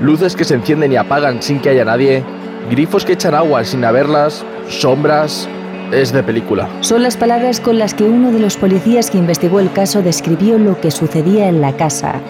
luces 0.00 0.34
que 0.34 0.44
se 0.44 0.54
encienden 0.54 0.92
y 0.92 0.96
apagan 0.96 1.42
sin 1.42 1.60
que 1.60 1.70
haya 1.70 1.84
nadie, 1.84 2.24
grifos 2.70 3.04
que 3.04 3.12
echan 3.12 3.34
agua 3.34 3.64
sin 3.64 3.84
haberlas, 3.84 4.44
sombras, 4.68 5.48
es 5.92 6.12
de 6.12 6.22
película. 6.22 6.68
Son 6.80 7.02
las 7.02 7.16
palabras 7.16 7.60
con 7.60 7.78
las 7.78 7.92
que 7.92 8.04
uno 8.04 8.32
de 8.32 8.38
los 8.38 8.56
policías 8.56 9.10
que 9.10 9.18
investigó 9.18 9.60
el 9.60 9.72
caso 9.72 10.02
describió 10.02 10.58
lo 10.58 10.80
que 10.80 10.90
sucedía 10.90 11.48
en 11.48 11.60
la 11.60 11.76
casa. 11.76 12.20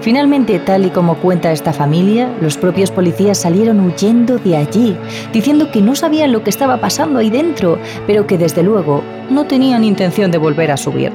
Finalmente, 0.00 0.58
tal 0.58 0.86
y 0.86 0.90
como 0.90 1.16
cuenta 1.16 1.52
esta 1.52 1.72
familia, 1.72 2.30
los 2.40 2.56
propios 2.56 2.90
policías 2.90 3.38
salieron 3.38 3.80
huyendo 3.80 4.38
de 4.38 4.56
allí, 4.56 4.96
diciendo 5.32 5.70
que 5.70 5.82
no 5.82 5.94
sabían 5.94 6.32
lo 6.32 6.42
que 6.42 6.50
estaba 6.50 6.80
pasando 6.80 7.18
ahí 7.18 7.30
dentro, 7.30 7.78
pero 8.06 8.26
que 8.26 8.38
desde 8.38 8.62
luego 8.62 9.02
no 9.30 9.46
tenían 9.46 9.84
intención 9.84 10.30
de 10.30 10.38
volver 10.38 10.70
a 10.70 10.76
subir. 10.76 11.12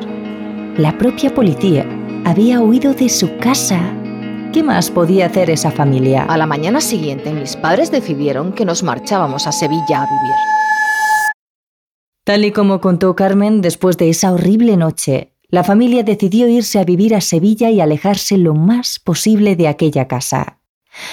La 0.78 0.98
propia 0.98 1.34
policía 1.34 1.86
había 2.26 2.60
huido 2.60 2.94
de 2.94 3.10
su 3.10 3.38
casa. 3.38 3.80
¿Qué 4.54 4.64
más 4.64 4.92
podía 4.92 5.26
hacer 5.26 5.50
esa 5.50 5.72
familia? 5.72 6.24
A 6.24 6.38
la 6.38 6.46
mañana 6.46 6.80
siguiente, 6.80 7.32
mis 7.32 7.56
padres 7.56 7.92
decidieron 7.92 8.54
que 8.54 8.66
nos 8.66 8.84
marchábamos 8.84 9.48
a 9.48 9.52
Sevilla 9.52 10.04
a 10.04 10.06
vivir. 10.06 10.36
Tal 12.24 12.46
y 12.46 12.52
como 12.52 12.80
contó 12.80 13.16
Carmen, 13.16 13.62
después 13.62 13.98
de 13.98 14.10
esa 14.10 14.32
horrible 14.32 14.78
noche, 14.78 15.33
la 15.54 15.64
familia 15.64 16.02
decidió 16.02 16.48
irse 16.48 16.80
a 16.80 16.84
vivir 16.84 17.14
a 17.14 17.22
Sevilla 17.22 17.70
y 17.70 17.80
alejarse 17.80 18.40
lo 18.40 18.56
más 18.56 18.98
posible 18.98 19.56
de 19.56 19.68
aquella 19.68 20.08
casa. 20.08 20.58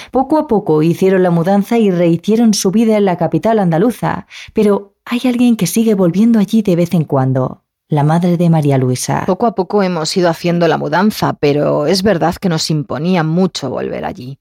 Poco 0.09 0.39
a 0.39 0.47
poco 0.47 0.81
hicieron 0.81 1.21
la 1.21 1.29
mudanza 1.29 1.77
y 1.77 1.91
rehicieron 1.91 2.55
su 2.55 2.71
vida 2.71 2.97
en 2.97 3.05
la 3.05 3.17
capital 3.17 3.59
andaluza, 3.59 4.25
pero 4.53 4.95
hay 5.05 5.21
alguien 5.25 5.57
que 5.57 5.67
sigue 5.67 5.93
volviendo 5.93 6.39
allí 6.39 6.63
de 6.63 6.75
vez 6.75 6.95
en 6.95 7.03
cuando, 7.03 7.65
la 7.87 8.03
madre 8.03 8.35
de 8.35 8.49
María 8.49 8.79
Luisa. 8.79 9.25
Poco 9.27 9.45
a 9.45 9.53
poco 9.53 9.83
hemos 9.83 10.17
ido 10.17 10.27
haciendo 10.27 10.67
la 10.67 10.79
mudanza, 10.79 11.33
pero 11.33 11.85
es 11.85 12.01
verdad 12.01 12.33
que 12.33 12.49
nos 12.49 12.71
imponía 12.71 13.23
mucho 13.23 13.69
volver 13.69 14.05
allí. 14.05 14.39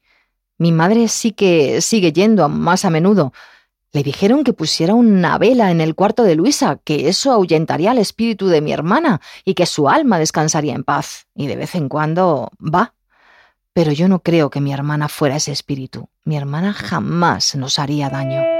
Mi 0.56 0.72
madre 0.72 1.08
sí 1.08 1.32
que 1.32 1.82
sigue 1.82 2.14
yendo 2.14 2.48
más 2.48 2.86
a 2.86 2.90
menudo, 2.90 3.34
le 3.92 4.02
dijeron 4.02 4.44
que 4.44 4.52
pusiera 4.52 4.94
una 4.94 5.36
vela 5.38 5.70
en 5.70 5.80
el 5.80 5.94
cuarto 5.94 6.22
de 6.22 6.36
Luisa, 6.36 6.80
que 6.84 7.08
eso 7.08 7.32
ahuyentaría 7.32 7.90
al 7.90 7.98
espíritu 7.98 8.46
de 8.48 8.60
mi 8.60 8.72
hermana 8.72 9.20
y 9.44 9.54
que 9.54 9.66
su 9.66 9.88
alma 9.88 10.18
descansaría 10.18 10.74
en 10.74 10.84
paz. 10.84 11.26
Y 11.34 11.46
de 11.48 11.56
vez 11.56 11.74
en 11.74 11.88
cuando 11.88 12.50
va. 12.60 12.94
Pero 13.72 13.92
yo 13.92 14.08
no 14.08 14.22
creo 14.22 14.50
que 14.50 14.60
mi 14.60 14.72
hermana 14.72 15.08
fuera 15.08 15.36
ese 15.36 15.52
espíritu. 15.52 16.08
Mi 16.24 16.36
hermana 16.36 16.72
jamás 16.72 17.54
nos 17.56 17.78
haría 17.78 18.10
daño. 18.10 18.59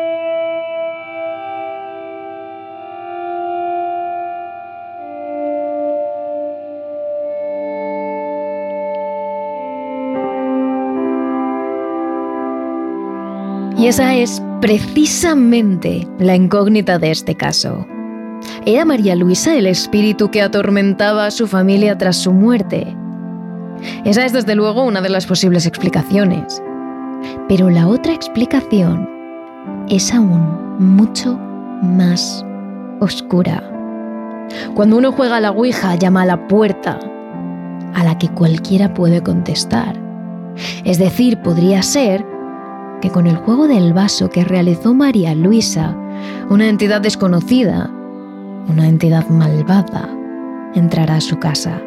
Y 13.81 13.87
esa 13.87 14.15
es 14.15 14.43
precisamente 14.61 16.07
la 16.19 16.37
incógnita 16.37 16.99
de 16.99 17.13
este 17.13 17.35
caso. 17.35 17.87
¿Era 18.67 18.85
María 18.85 19.17
Luisa 19.17 19.57
el 19.57 19.67
espíritu 19.67 20.31
que 20.31 20.43
atormentaba 20.43 21.25
a 21.25 21.31
su 21.31 21.47
familia 21.47 21.97
tras 21.97 22.17
su 22.17 22.31
muerte? 22.31 22.95
Esa 24.05 24.27
es 24.27 24.35
desde 24.35 24.55
luego 24.55 24.85
una 24.85 25.01
de 25.01 25.09
las 25.09 25.25
posibles 25.25 25.65
explicaciones. 25.65 26.63
Pero 27.49 27.71
la 27.71 27.89
otra 27.89 28.13
explicación 28.13 29.09
es 29.89 30.13
aún 30.13 30.77
mucho 30.79 31.39
más 31.81 32.45
oscura. 33.01 33.65
Cuando 34.75 34.99
uno 34.99 35.11
juega 35.11 35.39
a 35.39 35.41
la 35.41 35.53
Ouija, 35.53 35.95
llama 35.95 36.21
a 36.21 36.27
la 36.27 36.49
puerta 36.49 37.01
a 37.95 38.05
la 38.05 38.19
que 38.19 38.29
cualquiera 38.29 38.93
puede 38.93 39.23
contestar. 39.23 39.99
Es 40.85 40.99
decir, 40.99 41.39
podría 41.39 41.81
ser 41.83 42.30
que 43.01 43.11
con 43.11 43.27
el 43.27 43.37
juego 43.37 43.67
del 43.67 43.93
vaso 43.93 44.31
que 44.31 44.45
realizó 44.45 44.95
María 44.95 45.35
Luisa, 45.35 45.97
una 46.49 46.69
entidad 46.69 47.01
desconocida, 47.01 47.91
una 48.69 48.89
entidad 48.89 49.29
malvada, 49.29 50.09
entrará 50.75 51.17
a 51.17 51.21
su 51.21 51.39
casa. 51.39 51.81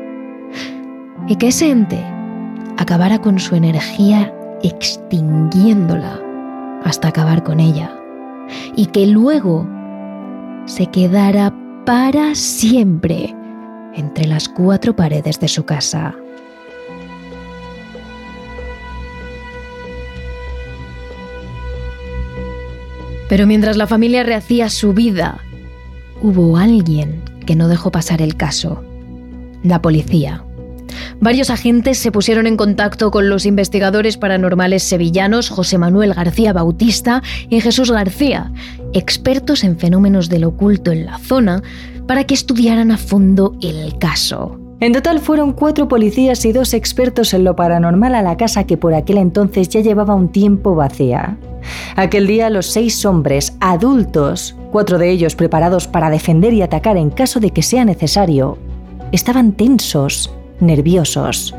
Y 1.28 1.36
que 1.38 1.48
ese 1.48 1.70
ente 1.70 2.04
acabara 2.78 3.20
con 3.20 3.40
su 3.40 3.56
energía 3.56 4.34
extinguiéndola 4.64 6.20
hasta 6.84 7.10
acabar 7.10 7.44
con 7.44 7.60
ella. 7.60 7.92
Y 8.76 8.88
que 8.88 9.08
luego 9.08 9.68
se 10.66 10.88
quedara 10.88 11.54
para 11.86 12.36
siempre 12.36 13.36
entre 13.94 14.26
las 14.26 14.50
cuatro 14.50 14.96
paredes 14.96 15.40
de 15.40 15.48
su 15.48 15.66
casa. 15.66 16.16
Pero 23.34 23.48
mientras 23.48 23.78
la 23.78 23.88
familia 23.88 24.22
rehacía 24.22 24.70
su 24.70 24.94
vida, 24.94 25.40
hubo 26.22 26.56
alguien 26.56 27.24
que 27.48 27.56
no 27.56 27.68
dejó 27.68 27.92
pasar 27.92 28.22
el 28.22 28.36
caso. 28.36 28.84
La 29.64 29.82
policía. 29.82 30.44
Varios 31.20 31.50
agentes 31.50 31.98
se 31.98 32.12
pusieron 32.12 32.46
en 32.46 32.58
contacto 32.58 33.10
con 33.10 33.30
los 33.30 33.48
investigadores 33.48 34.18
paranormales 34.18 34.84
sevillanos 34.84 35.50
José 35.50 35.80
Manuel 35.80 36.14
García 36.14 36.54
Bautista 36.54 37.24
y 37.50 37.60
Jesús 37.60 37.90
García, 37.90 38.52
expertos 38.94 39.64
en 39.64 39.80
fenómenos 39.80 40.30
del 40.30 40.44
oculto 40.44 40.92
en 40.92 41.08
la 41.08 41.18
zona, 41.18 41.64
para 42.06 42.26
que 42.26 42.36
estudiaran 42.36 42.92
a 42.92 43.00
fondo 43.00 43.58
el 43.64 43.98
caso. 43.98 44.63
En 44.84 44.92
total 44.92 45.22
fueron 45.22 45.54
cuatro 45.54 45.88
policías 45.88 46.44
y 46.44 46.52
dos 46.52 46.74
expertos 46.74 47.34
en 47.34 47.46
lo 47.46 47.56
paranormal 47.56 48.16
a 48.16 48.22
la 48.22 48.36
casa 48.36 48.66
que 48.66 48.76
por 48.76 48.94
aquel 48.94 49.18
entonces 49.18 49.70
ya 49.70 49.80
llevaba 49.80 50.14
un 50.14 50.28
tiempo 50.28 50.76
vacía. 50.76 51.38
Aquel 51.96 52.28
día 52.28 52.50
los 52.50 52.66
seis 52.66 53.06
hombres 53.06 53.56
adultos, 53.62 54.58
cuatro 54.74 54.98
de 54.98 55.10
ellos 55.10 55.36
preparados 55.36 55.88
para 55.88 56.10
defender 56.10 56.52
y 56.52 56.64
atacar 56.64 56.98
en 56.98 57.12
caso 57.12 57.40
de 57.40 57.52
que 57.52 57.62
sea 57.62 57.86
necesario, 57.86 58.58
estaban 59.14 59.54
tensos, 59.54 60.36
nerviosos, 60.60 61.56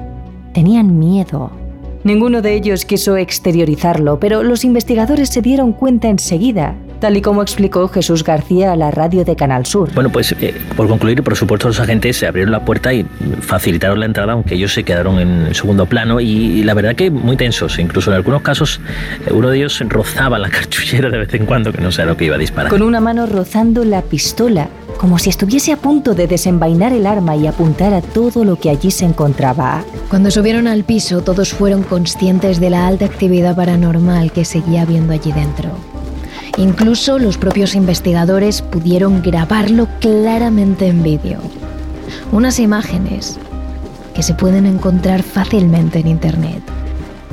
tenían 0.53 0.99
miedo. 0.99 1.51
Ninguno 2.03 2.43
de 2.43 2.53
ellos 2.53 2.85
quiso 2.85 3.17
exteriorizarlo, 3.17 4.21
pero 4.21 4.43
los 4.43 4.67
investigadores 4.67 5.31
se 5.31 5.41
dieron 5.41 5.73
cuenta 5.73 6.09
enseguida 6.09 6.75
tal 7.05 7.19
y 7.19 7.21
como 7.21 7.43
explicó 7.43 7.87
Jesús 7.89 8.25
García 8.25 8.73
a 8.73 8.77
la 8.77 8.91
radio 8.91 9.27
de 9.27 9.37
Canal 9.37 9.67
Sur. 9.67 9.93
Bueno, 9.93 10.09
pues 10.09 10.35
eh, 10.41 10.55
por 10.75 10.89
concluir, 10.89 11.23
por 11.23 11.37
supuesto 11.37 11.69
los 11.69 11.79
agentes 11.79 12.17
se 12.17 12.27
abrieron 12.27 12.51
la 12.51 12.65
puerta 12.65 12.95
y 12.95 13.05
facilitaron 13.43 14.01
la 14.01 14.07
entrada, 14.07 14.33
aunque 14.33 14.55
ellos 14.55 14.73
se 14.73 14.85
quedaron 14.85 15.19
en 15.19 15.55
segundo 15.55 15.85
plano 15.85 16.19
y, 16.19 16.63
la 16.63 16.73
verdad 16.73 16.95
que 16.95 17.11
muy 17.11 17.37
tensos, 17.37 17.79
incluso 17.79 18.11
en 18.11 18.17
algunos 18.17 18.41
casos 18.41 18.81
eh, 19.27 19.35
uno 19.35 19.51
de 19.51 19.59
ellos 19.59 19.83
rozaba 19.87 20.39
la 20.39 20.49
cartuchera 20.57 21.11
de 21.11 21.19
vez 21.19 21.35
en 21.35 21.45
cuando, 21.45 21.75
que 21.75 21.83
no 21.83 21.93
sé 21.93 22.07
lo 22.07 22.17
que 22.17 22.25
iba 22.25 22.37
a 22.37 22.39
disparar. 22.39 22.71
Con 22.71 22.81
una 22.81 23.03
mano 23.03 23.27
rozando 23.27 23.85
la 23.85 24.01
pistola, 24.01 24.71
como 24.97 25.19
si 25.19 25.29
estuviese 25.29 25.73
a 25.73 25.77
punto 25.77 26.15
de 26.15 26.27
desenvainar 26.27 26.95
el 26.95 27.07
arma 27.07 27.37
y 27.37 27.47
apuntar 27.47 27.93
a 27.93 28.01
todo 28.01 28.47
lo 28.47 28.57
que 28.57 28.71
allí 28.71 28.91
se 28.91 29.05
encontraba. 29.05 29.85
Cuando 30.09 30.31
subieron 30.31 30.67
al 30.69 30.85
piso, 30.85 31.21
todos 31.21 31.53
fueron 31.53 31.83
conscientes 31.83 32.61
de 32.61 32.71
la 32.71 32.87
alta 32.87 33.05
actividad 33.05 33.57
paranormal 33.57 34.33
que 34.33 34.47
seguía 34.47 34.81
habiendo 34.81 35.13
allí 35.13 35.33
dentro. 35.33 35.94
Incluso 36.57 37.19
los 37.19 37.37
propios 37.37 37.75
investigadores 37.75 38.63
pudieron 38.63 39.23
grabarlo 39.23 39.89
claramente 40.01 40.87
en 40.87 41.03
vídeo. 41.03 41.41
Unas 42.31 42.61
imágenes 42.61 43.41
que 44.15 44.23
se 44.23 44.35
pueden 44.35 44.67
encontrar 44.67 45.25
fácilmente 45.25 45.99
en 45.99 46.07
Internet 46.07 46.63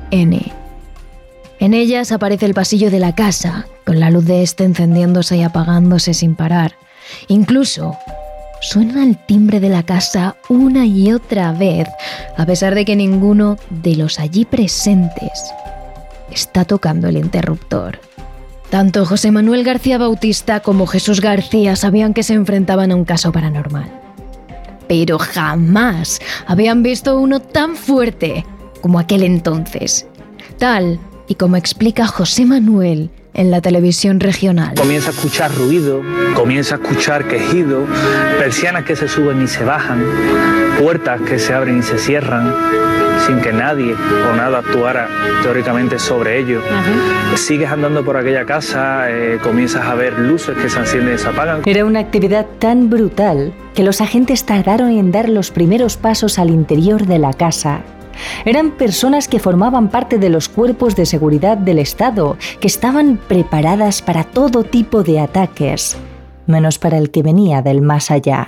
En 1.60 1.74
ellas 1.74 2.12
aparece 2.12 2.46
el 2.46 2.54
pasillo 2.54 2.92
de 2.92 3.00
la 3.00 3.16
casa, 3.16 3.66
con 3.88 4.02
la 4.02 4.12
luz 4.12 4.26
de 4.26 4.44
este 4.44 4.66
encendiéndose 4.66 5.38
y 5.38 5.44
apagándose 5.44 6.14
sin 6.14 6.36
parar. 6.36 6.74
Incluso 7.30 7.98
suena 8.60 9.02
el 9.06 9.18
timbre 9.18 9.62
de 9.62 9.70
la 9.70 9.84
casa 9.84 10.36
una 10.50 10.86
y 10.86 11.14
otra 11.14 11.54
vez, 11.54 11.88
a 12.36 12.46
pesar 12.46 12.76
de 12.76 12.84
que 12.84 12.98
ninguno 12.98 13.56
de 13.70 13.96
los 13.96 14.20
allí 14.20 14.44
presentes 14.44 15.54
está 16.30 16.66
tocando 16.66 17.08
el 17.08 17.16
interruptor. 17.16 18.02
Tanto 18.70 19.06
José 19.06 19.32
Manuel 19.32 19.64
García 19.64 19.98
Bautista 19.98 20.60
como 20.60 20.86
Jesús 20.86 21.22
García 21.22 21.78
sabían 21.78 22.14
que 22.14 22.24
se 22.24 22.34
enfrentaban 22.34 22.92
a 22.92 22.96
un 22.96 23.06
caso 23.06 23.32
paranormal. 23.32 23.90
Pero 24.90 25.18
jamás 25.18 26.20
habían 26.46 26.84
visto 26.84 27.18
uno 27.18 27.40
tan 27.40 27.78
fuerte 27.78 28.46
como 28.82 29.00
aquel 29.00 29.24
entonces. 29.24 30.08
Tal 30.58 31.00
y 31.30 31.36
como 31.36 31.56
explica 31.56 32.06
José 32.06 32.46
Manuel 32.46 33.12
en 33.38 33.52
la 33.52 33.62
televisión 33.62 34.20
regional. 34.20 34.74
Comienza 34.76 35.10
a 35.10 35.14
escuchar 35.14 35.54
ruido, 35.56 36.02
comienza 36.36 36.76
a 36.76 36.78
escuchar 36.80 37.28
quejido, 37.28 37.86
persianas 38.38 38.84
que 38.84 38.96
se 38.96 39.08
suben 39.08 39.42
y 39.42 39.48
se 39.48 39.64
bajan, 39.64 40.04
puertas 40.80 41.22
que 41.22 41.40
se 41.40 41.54
abren 41.54 41.80
y 41.80 41.84
se 41.84 41.98
cierran 41.98 42.54
sin 43.26 43.42
que 43.42 43.52
nadie 43.52 43.94
o 43.94 44.36
nada 44.36 44.60
actuara 44.60 45.08
teóricamente 45.42 46.00
sobre 46.00 46.40
ello. 46.40 46.62
Sigues 47.36 47.70
andando 47.70 48.04
por 48.04 48.18
aquella 48.18 48.46
casa, 48.46 49.10
eh, 49.10 49.40
comienzas 49.42 49.86
a 49.86 49.96
ver 49.96 50.18
luces 50.20 50.56
que 50.58 50.70
se 50.70 50.80
encienden 50.80 51.16
y 51.16 51.18
se 51.18 51.28
apagan. 51.28 51.62
Era 51.66 51.86
una 51.86 52.00
actividad 52.00 52.46
tan 52.60 52.90
brutal 52.90 53.54
que 53.74 53.84
los 53.84 54.02
agentes 54.02 54.46
tardaron 54.46 54.92
en 54.92 55.12
dar 55.12 55.30
los 55.30 55.52
primeros 55.52 55.98
pasos 55.98 56.40
al 56.40 56.50
interior 56.50 57.06
de 57.06 57.20
la 57.20 57.34
casa 57.34 57.82
eran 58.46 58.72
personas 58.72 59.28
que 59.28 59.40
formaban 59.40 59.90
parte 59.90 60.18
de 60.18 60.30
los 60.30 60.50
cuerpos 60.50 60.96
de 60.96 61.06
seguridad 61.06 61.58
del 61.58 61.80
Estado, 61.80 62.38
que 62.60 62.68
estaban 62.68 63.18
preparadas 63.28 64.02
para 64.02 64.24
todo 64.24 64.64
tipo 64.64 65.04
de 65.04 65.20
ataques, 65.20 65.98
menos 66.46 66.80
para 66.80 66.98
el 66.98 67.12
que 67.12 67.24
venía 67.24 67.62
del 67.62 67.82
más 67.82 68.12
allá. 68.12 68.48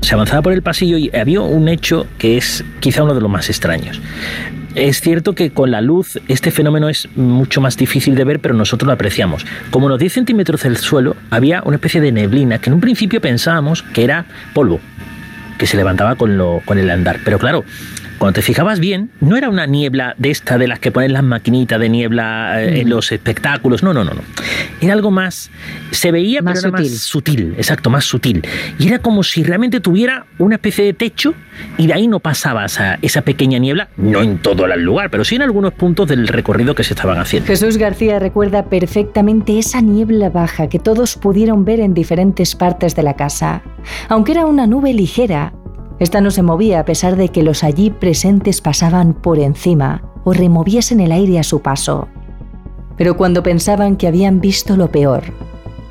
Se 0.00 0.14
avanzaba 0.14 0.42
por 0.42 0.52
el 0.52 0.62
pasillo 0.62 0.98
y 0.98 1.08
había 1.14 1.40
un 1.40 1.68
hecho 1.68 2.04
que 2.18 2.36
es 2.36 2.64
quizá 2.80 3.04
uno 3.04 3.14
de 3.14 3.20
los 3.20 3.30
más 3.30 3.48
extraños. 3.48 4.00
Es 4.74 5.00
cierto 5.00 5.34
que 5.34 5.50
con 5.50 5.70
la 5.70 5.80
luz 5.80 6.18
este 6.28 6.50
fenómeno 6.50 6.88
es 6.88 7.08
mucho 7.16 7.60
más 7.60 7.76
difícil 7.76 8.14
de 8.14 8.24
ver, 8.24 8.40
pero 8.40 8.54
nosotros 8.54 8.86
lo 8.86 8.92
apreciamos. 8.92 9.44
Como 9.70 9.86
unos 9.86 9.98
10 9.98 10.12
centímetros 10.12 10.62
del 10.62 10.76
suelo 10.76 11.16
había 11.30 11.62
una 11.64 11.76
especie 11.76 12.00
de 12.00 12.12
neblina 12.12 12.58
que 12.58 12.70
en 12.70 12.74
un 12.74 12.80
principio 12.80 13.20
pensábamos 13.20 13.82
que 13.82 14.04
era 14.04 14.26
polvo 14.54 14.80
que 15.58 15.66
se 15.66 15.76
levantaba 15.76 16.14
con, 16.14 16.38
lo, 16.38 16.62
con 16.64 16.78
el 16.78 16.88
andar. 16.88 17.18
Pero 17.24 17.38
claro, 17.38 17.64
cuando 18.20 18.34
te 18.34 18.42
fijabas 18.42 18.80
bien, 18.80 19.10
no 19.20 19.38
era 19.38 19.48
una 19.48 19.64
niebla 19.64 20.14
de 20.18 20.30
esta 20.30 20.58
de 20.58 20.68
las 20.68 20.78
que 20.78 20.92
ponen 20.92 21.14
las 21.14 21.22
maquinitas 21.22 21.80
de 21.80 21.88
niebla 21.88 22.62
eh, 22.62 22.80
en 22.80 22.86
mm. 22.86 22.90
los 22.90 23.12
espectáculos. 23.12 23.82
No, 23.82 23.94
no, 23.94 24.04
no, 24.04 24.12
no. 24.12 24.20
Era 24.82 24.92
algo 24.92 25.10
más. 25.10 25.50
Se 25.90 26.12
veía, 26.12 26.42
más 26.42 26.62
pero 26.62 26.76
era 26.76 26.84
sutil. 26.84 26.92
más 26.92 27.02
sutil. 27.02 27.54
Exacto, 27.56 27.88
más 27.88 28.04
sutil. 28.04 28.46
Y 28.78 28.88
era 28.88 28.98
como 28.98 29.22
si 29.22 29.42
realmente 29.42 29.80
tuviera 29.80 30.26
una 30.36 30.56
especie 30.56 30.84
de 30.84 30.92
techo 30.92 31.32
y 31.78 31.86
de 31.86 31.94
ahí 31.94 32.08
no 32.08 32.20
pasaba 32.20 32.66
esa, 32.66 32.98
esa 33.00 33.22
pequeña 33.22 33.58
niebla, 33.58 33.88
no 33.96 34.20
en 34.20 34.36
todo 34.36 34.66
el 34.66 34.82
lugar, 34.82 35.08
pero 35.08 35.24
sí 35.24 35.36
en 35.36 35.42
algunos 35.42 35.72
puntos 35.72 36.06
del 36.06 36.28
recorrido 36.28 36.74
que 36.74 36.84
se 36.84 36.92
estaban 36.92 37.18
haciendo. 37.18 37.46
Jesús 37.46 37.78
García 37.78 38.18
recuerda 38.18 38.66
perfectamente 38.66 39.58
esa 39.58 39.80
niebla 39.80 40.28
baja 40.28 40.68
que 40.68 40.78
todos 40.78 41.16
pudieron 41.16 41.64
ver 41.64 41.80
en 41.80 41.94
diferentes 41.94 42.54
partes 42.54 42.94
de 42.94 43.02
la 43.02 43.14
casa. 43.14 43.62
Aunque 44.10 44.32
era 44.32 44.44
una 44.44 44.66
nube 44.66 44.92
ligera, 44.92 45.54
esta 46.00 46.20
no 46.20 46.30
se 46.30 46.42
movía 46.42 46.80
a 46.80 46.84
pesar 46.84 47.16
de 47.16 47.28
que 47.28 47.42
los 47.42 47.62
allí 47.62 47.90
presentes 47.90 48.60
pasaban 48.60 49.12
por 49.12 49.38
encima 49.38 50.02
o 50.24 50.32
removiesen 50.32 50.98
el 50.98 51.12
aire 51.12 51.38
a 51.38 51.42
su 51.42 51.60
paso. 51.60 52.08
Pero 52.96 53.16
cuando 53.16 53.42
pensaban 53.42 53.96
que 53.96 54.06
habían 54.06 54.40
visto 54.40 54.76
lo 54.76 54.90
peor, 54.90 55.22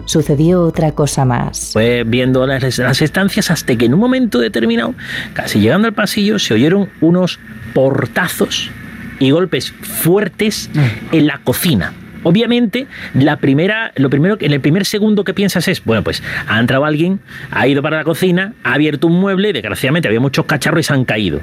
sucedió 0.05 0.63
otra 0.63 0.91
cosa 0.93 1.25
más. 1.25 1.71
Fue 1.73 2.03
viendo 2.05 2.45
las, 2.47 2.77
las, 2.79 3.01
estancias 3.01 3.51
hasta 3.51 3.75
que 3.75 3.85
en 3.85 3.93
un 3.93 3.99
momento 3.99 4.39
determinado, 4.39 4.95
casi 5.33 5.59
llegando 5.59 5.87
al 5.87 5.93
pasillo, 5.93 6.39
se 6.39 6.55
oyeron 6.55 6.89
unos 7.01 7.39
portazos 7.73 8.71
y 9.19 9.29
golpes 9.29 9.71
fuertes 9.71 10.69
mm. 10.73 11.15
en 11.15 11.27
la 11.27 11.37
cocina 11.37 11.93
Obviamente, 12.23 12.87
la 13.13 13.37
primera, 13.37 13.91
lo 13.95 14.09
primero, 14.09 14.37
en 14.39 14.53
el 14.53 14.61
primer 14.61 14.85
segundo 14.85 15.23
que 15.23 15.33
piensas 15.33 15.67
es, 15.67 15.83
bueno, 15.83 16.03
pues 16.03 16.23
ha 16.47 16.59
entrado 16.59 16.85
alguien, 16.85 17.19
ha 17.51 17.67
ido 17.67 17.81
para 17.81 17.97
la 17.97 18.03
cocina, 18.03 18.53
ha 18.63 18.73
abierto 18.73 19.07
un 19.07 19.19
mueble, 19.19 19.53
desgraciadamente 19.53 20.07
había 20.07 20.19
muchos 20.19 20.45
cacharros 20.45 20.81
y 20.81 20.83
se 20.83 20.93
han 20.93 21.05
caído. 21.05 21.39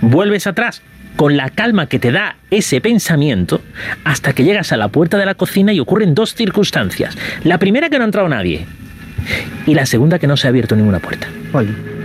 Vuelves 0.00 0.46
atrás 0.46 0.82
con 1.16 1.36
la 1.36 1.50
calma 1.50 1.86
que 1.86 1.98
te 1.98 2.12
da 2.12 2.36
ese 2.50 2.80
pensamiento 2.80 3.60
hasta 4.04 4.32
que 4.32 4.44
llegas 4.44 4.72
a 4.72 4.76
la 4.76 4.88
puerta 4.88 5.18
de 5.18 5.26
la 5.26 5.34
cocina 5.34 5.72
y 5.72 5.80
ocurren 5.80 6.14
dos 6.14 6.34
circunstancias. 6.34 7.16
La 7.44 7.58
primera 7.58 7.90
que 7.90 7.98
no 7.98 8.04
ha 8.04 8.06
entrado 8.06 8.28
nadie 8.28 8.66
y 9.66 9.74
la 9.74 9.86
segunda 9.86 10.18
que 10.18 10.26
no 10.26 10.36
se 10.36 10.46
ha 10.46 10.50
abierto 10.50 10.76
ninguna 10.76 10.98
puerta. 10.98 11.28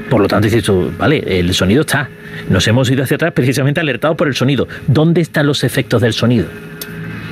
Por 0.10 0.22
lo 0.22 0.28
tanto, 0.28 0.46
dices 0.46 0.64
tú, 0.64 0.92
vale, 0.98 1.24
el 1.40 1.54
sonido 1.54 1.82
está. 1.82 2.10
Nos 2.50 2.68
hemos 2.68 2.90
ido 2.92 3.04
hacia 3.04 3.16
atrás 3.16 3.32
precisamente 3.34 3.80
alertados 3.80 4.18
por 4.18 4.28
el 4.28 4.36
sonido. 4.36 4.68
¿Dónde 4.88 5.22
están 5.22 5.48
los 5.48 5.64
efectos 5.64 6.02
del 6.02 6.14
sonido? 6.14 6.48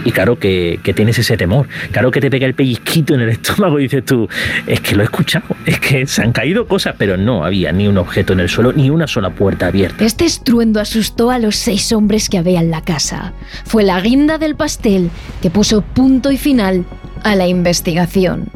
Y 0.06 0.12
claro 0.12 0.38
que, 0.38 0.80
tienes 0.96 1.18
ese 1.18 1.38
temor, 1.38 1.68
claro 1.92 2.12
que 2.12 2.20
te 2.20 2.30
pega 2.30 2.46
el 2.46 2.54
pellizquito 2.54 3.13
en 3.16 3.22
el 3.22 3.30
estómago 3.30 3.80
y 3.80 3.84
dices 3.84 4.06
tú, 4.06 4.28
es 4.68 4.82
que 4.82 4.96
lo 4.96 5.02
he 5.02 5.06
escuchado, 5.06 5.46
es 5.66 5.80
que 5.80 6.06
se 6.06 6.22
han 6.22 6.32
caído 6.32 6.68
cosas, 6.68 6.96
pero 6.98 7.18
no 7.18 7.46
había 7.46 7.72
ni 7.72 7.88
un 7.88 7.98
objeto 7.98 8.34
en 8.34 8.42
el 8.42 8.50
suelo, 8.50 8.74
ni 8.74 8.89
una 8.89 9.08
sola 9.08 9.30
puerta 9.30 9.68
abierta. 9.68 10.04
Este 10.04 10.26
estruendo 10.26 10.80
asustó 10.80 11.32
a 11.32 11.39
los 11.39 11.56
seis 11.56 11.92
hombres 11.94 12.30
que 12.30 12.38
había 12.38 12.60
en 12.60 12.72
la 12.72 12.82
casa. 12.82 13.34
Fue 13.66 13.84
la 13.84 14.00
guinda 14.02 14.38
del 14.38 14.56
pastel 14.56 15.10
que 15.42 15.50
puso 15.50 15.82
punto 15.82 16.32
y 16.32 16.38
final 16.38 16.86
a 17.24 17.36
la 17.36 17.48
investigación. 17.48 18.50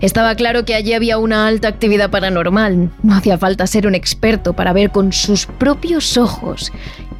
Estaba 0.00 0.34
claro 0.34 0.64
que 0.64 0.74
allí 0.74 0.92
había 0.92 1.18
una 1.18 1.46
alta 1.46 1.68
actividad 1.68 2.10
paranormal. 2.10 2.90
No 3.02 3.14
hacía 3.14 3.38
falta 3.38 3.66
ser 3.66 3.86
un 3.86 3.94
experto 3.94 4.52
para 4.52 4.72
ver 4.72 4.90
con 4.90 5.12
sus 5.12 5.46
propios 5.46 6.16
ojos 6.16 6.72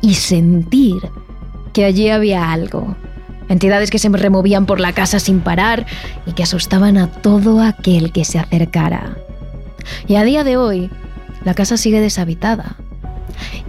y 0.02 0.14
sentir 0.14 0.96
que 1.72 1.84
allí 1.84 2.10
había 2.10 2.52
algo. 2.52 2.96
Entidades 3.48 3.90
que 3.90 3.98
se 3.98 4.08
removían 4.08 4.66
por 4.66 4.80
la 4.80 4.92
casa 4.92 5.18
sin 5.20 5.40
parar 5.40 5.86
y 6.26 6.32
que 6.32 6.42
asustaban 6.42 6.98
a 6.98 7.08
todo 7.08 7.60
aquel 7.62 8.12
que 8.12 8.24
se 8.24 8.38
acercara. 8.38 9.16
Y 10.06 10.16
a 10.16 10.24
día 10.24 10.44
de 10.44 10.56
hoy, 10.56 10.90
la 11.44 11.54
casa 11.54 11.76
sigue 11.76 12.00
deshabitada. 12.00 12.76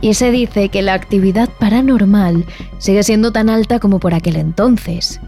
Y 0.01 0.13
se 0.13 0.31
dice 0.31 0.69
que 0.69 0.81
la 0.81 0.93
actividad 0.93 1.49
paranormal 1.59 2.45
sigue 2.79 3.03
siendo 3.03 3.31
tan 3.31 3.49
alta 3.49 3.79
como 3.79 3.99
por 3.99 4.13
aquel 4.13 4.35
entonces. 4.35 5.19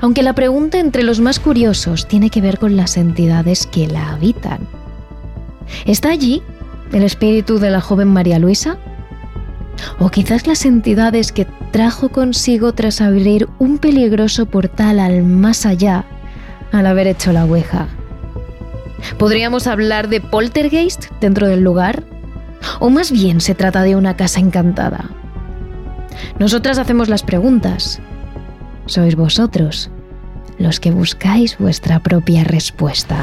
Aunque 0.00 0.22
la 0.22 0.34
pregunta 0.34 0.78
entre 0.78 1.02
los 1.02 1.20
más 1.20 1.38
curiosos 1.38 2.08
tiene 2.08 2.30
que 2.30 2.40
ver 2.40 2.58
con 2.58 2.76
las 2.76 2.96
entidades 2.96 3.66
que 3.66 3.86
la 3.86 4.10
habitan. 4.10 4.66
¿Está 5.86 6.10
allí 6.10 6.42
el 6.92 7.04
espíritu 7.04 7.58
de 7.58 7.70
la 7.70 7.80
joven 7.80 8.08
María 8.08 8.38
Luisa? 8.38 8.78
¿O 9.98 10.10
quizás 10.10 10.46
las 10.46 10.64
entidades 10.64 11.32
que 11.32 11.46
trajo 11.72 12.08
consigo 12.08 12.72
tras 12.72 13.00
abrir 13.00 13.48
un 13.58 13.78
peligroso 13.78 14.46
portal 14.46 14.98
al 15.00 15.22
más 15.22 15.66
allá 15.66 16.04
al 16.72 16.86
haber 16.86 17.06
hecho 17.06 17.32
la 17.32 17.44
ouija? 17.44 17.88
¿Podríamos 19.18 19.66
hablar 19.66 20.08
de 20.08 20.20
poltergeist 20.20 21.06
dentro 21.20 21.48
del 21.48 21.60
lugar? 21.60 22.04
¿O 22.78 22.90
más 22.90 23.10
bien 23.10 23.40
se 23.40 23.54
trata 23.54 23.82
de 23.82 23.96
una 23.96 24.16
casa 24.16 24.40
encantada? 24.40 25.10
Nosotras 26.38 26.78
hacemos 26.78 27.08
las 27.08 27.22
preguntas 27.22 28.00
sois 28.86 29.14
vosotros 29.14 29.90
los 30.58 30.80
que 30.80 30.90
buscáis 30.90 31.56
vuestra 31.58 32.00
propia 32.00 32.44
respuesta. 32.44 33.22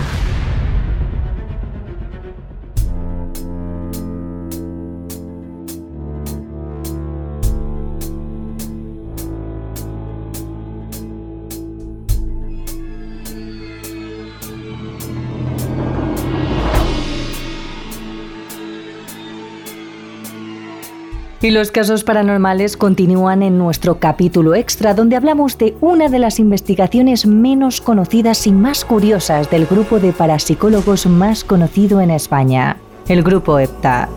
Y 21.47 21.51
los 21.51 21.71
casos 21.71 22.03
paranormales 22.03 22.75
continúan 22.75 23.41
en 23.41 23.57
nuestro 23.57 23.99
capítulo 24.01 24.53
extra 24.53 24.93
donde 24.93 25.15
hablamos 25.15 25.57
de 25.57 25.77
una 25.79 26.09
de 26.09 26.19
las 26.19 26.39
investigaciones 26.39 27.25
menos 27.25 27.79
conocidas 27.79 28.47
y 28.47 28.51
más 28.51 28.83
curiosas 28.83 29.49
del 29.49 29.65
grupo 29.65 30.01
de 30.01 30.11
parapsicólogos 30.11 31.05
más 31.05 31.45
conocido 31.45 32.01
en 32.01 32.11
España, 32.11 32.75
el 33.07 33.23
grupo 33.23 33.59
EPTA. 33.59 34.09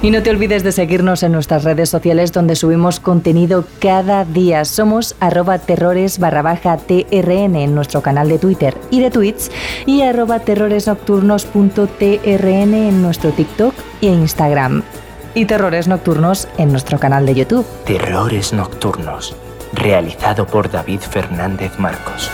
Y 0.00 0.12
no 0.12 0.22
te 0.22 0.30
olvides 0.30 0.62
de 0.62 0.70
seguirnos 0.70 1.24
en 1.24 1.32
nuestras 1.32 1.64
redes 1.64 1.90
sociales 1.90 2.32
donde 2.32 2.54
subimos 2.54 3.00
contenido 3.00 3.64
cada 3.80 4.24
día. 4.24 4.64
Somos 4.64 5.16
arroba 5.18 5.58
terrores 5.58 6.20
barra 6.20 6.42
baja 6.42 6.76
TRN 6.76 7.56
en 7.56 7.74
nuestro 7.74 8.00
canal 8.00 8.28
de 8.28 8.38
Twitter 8.38 8.76
y 8.92 9.00
de 9.00 9.10
Twitch 9.10 9.50
y 9.86 10.02
arroba 10.02 10.38
terroresnocturnos.trn 10.38 12.74
en 12.74 13.02
nuestro 13.02 13.32
TikTok 13.32 13.74
e 14.00 14.06
Instagram. 14.06 14.84
Y 15.34 15.46
Terrores 15.46 15.88
Nocturnos 15.88 16.46
en 16.58 16.70
nuestro 16.70 17.00
canal 17.00 17.26
de 17.26 17.34
YouTube. 17.34 17.66
Terrores 17.84 18.52
Nocturnos, 18.52 19.34
realizado 19.72 20.46
por 20.46 20.70
David 20.70 21.00
Fernández 21.00 21.76
Marcos. 21.78 22.30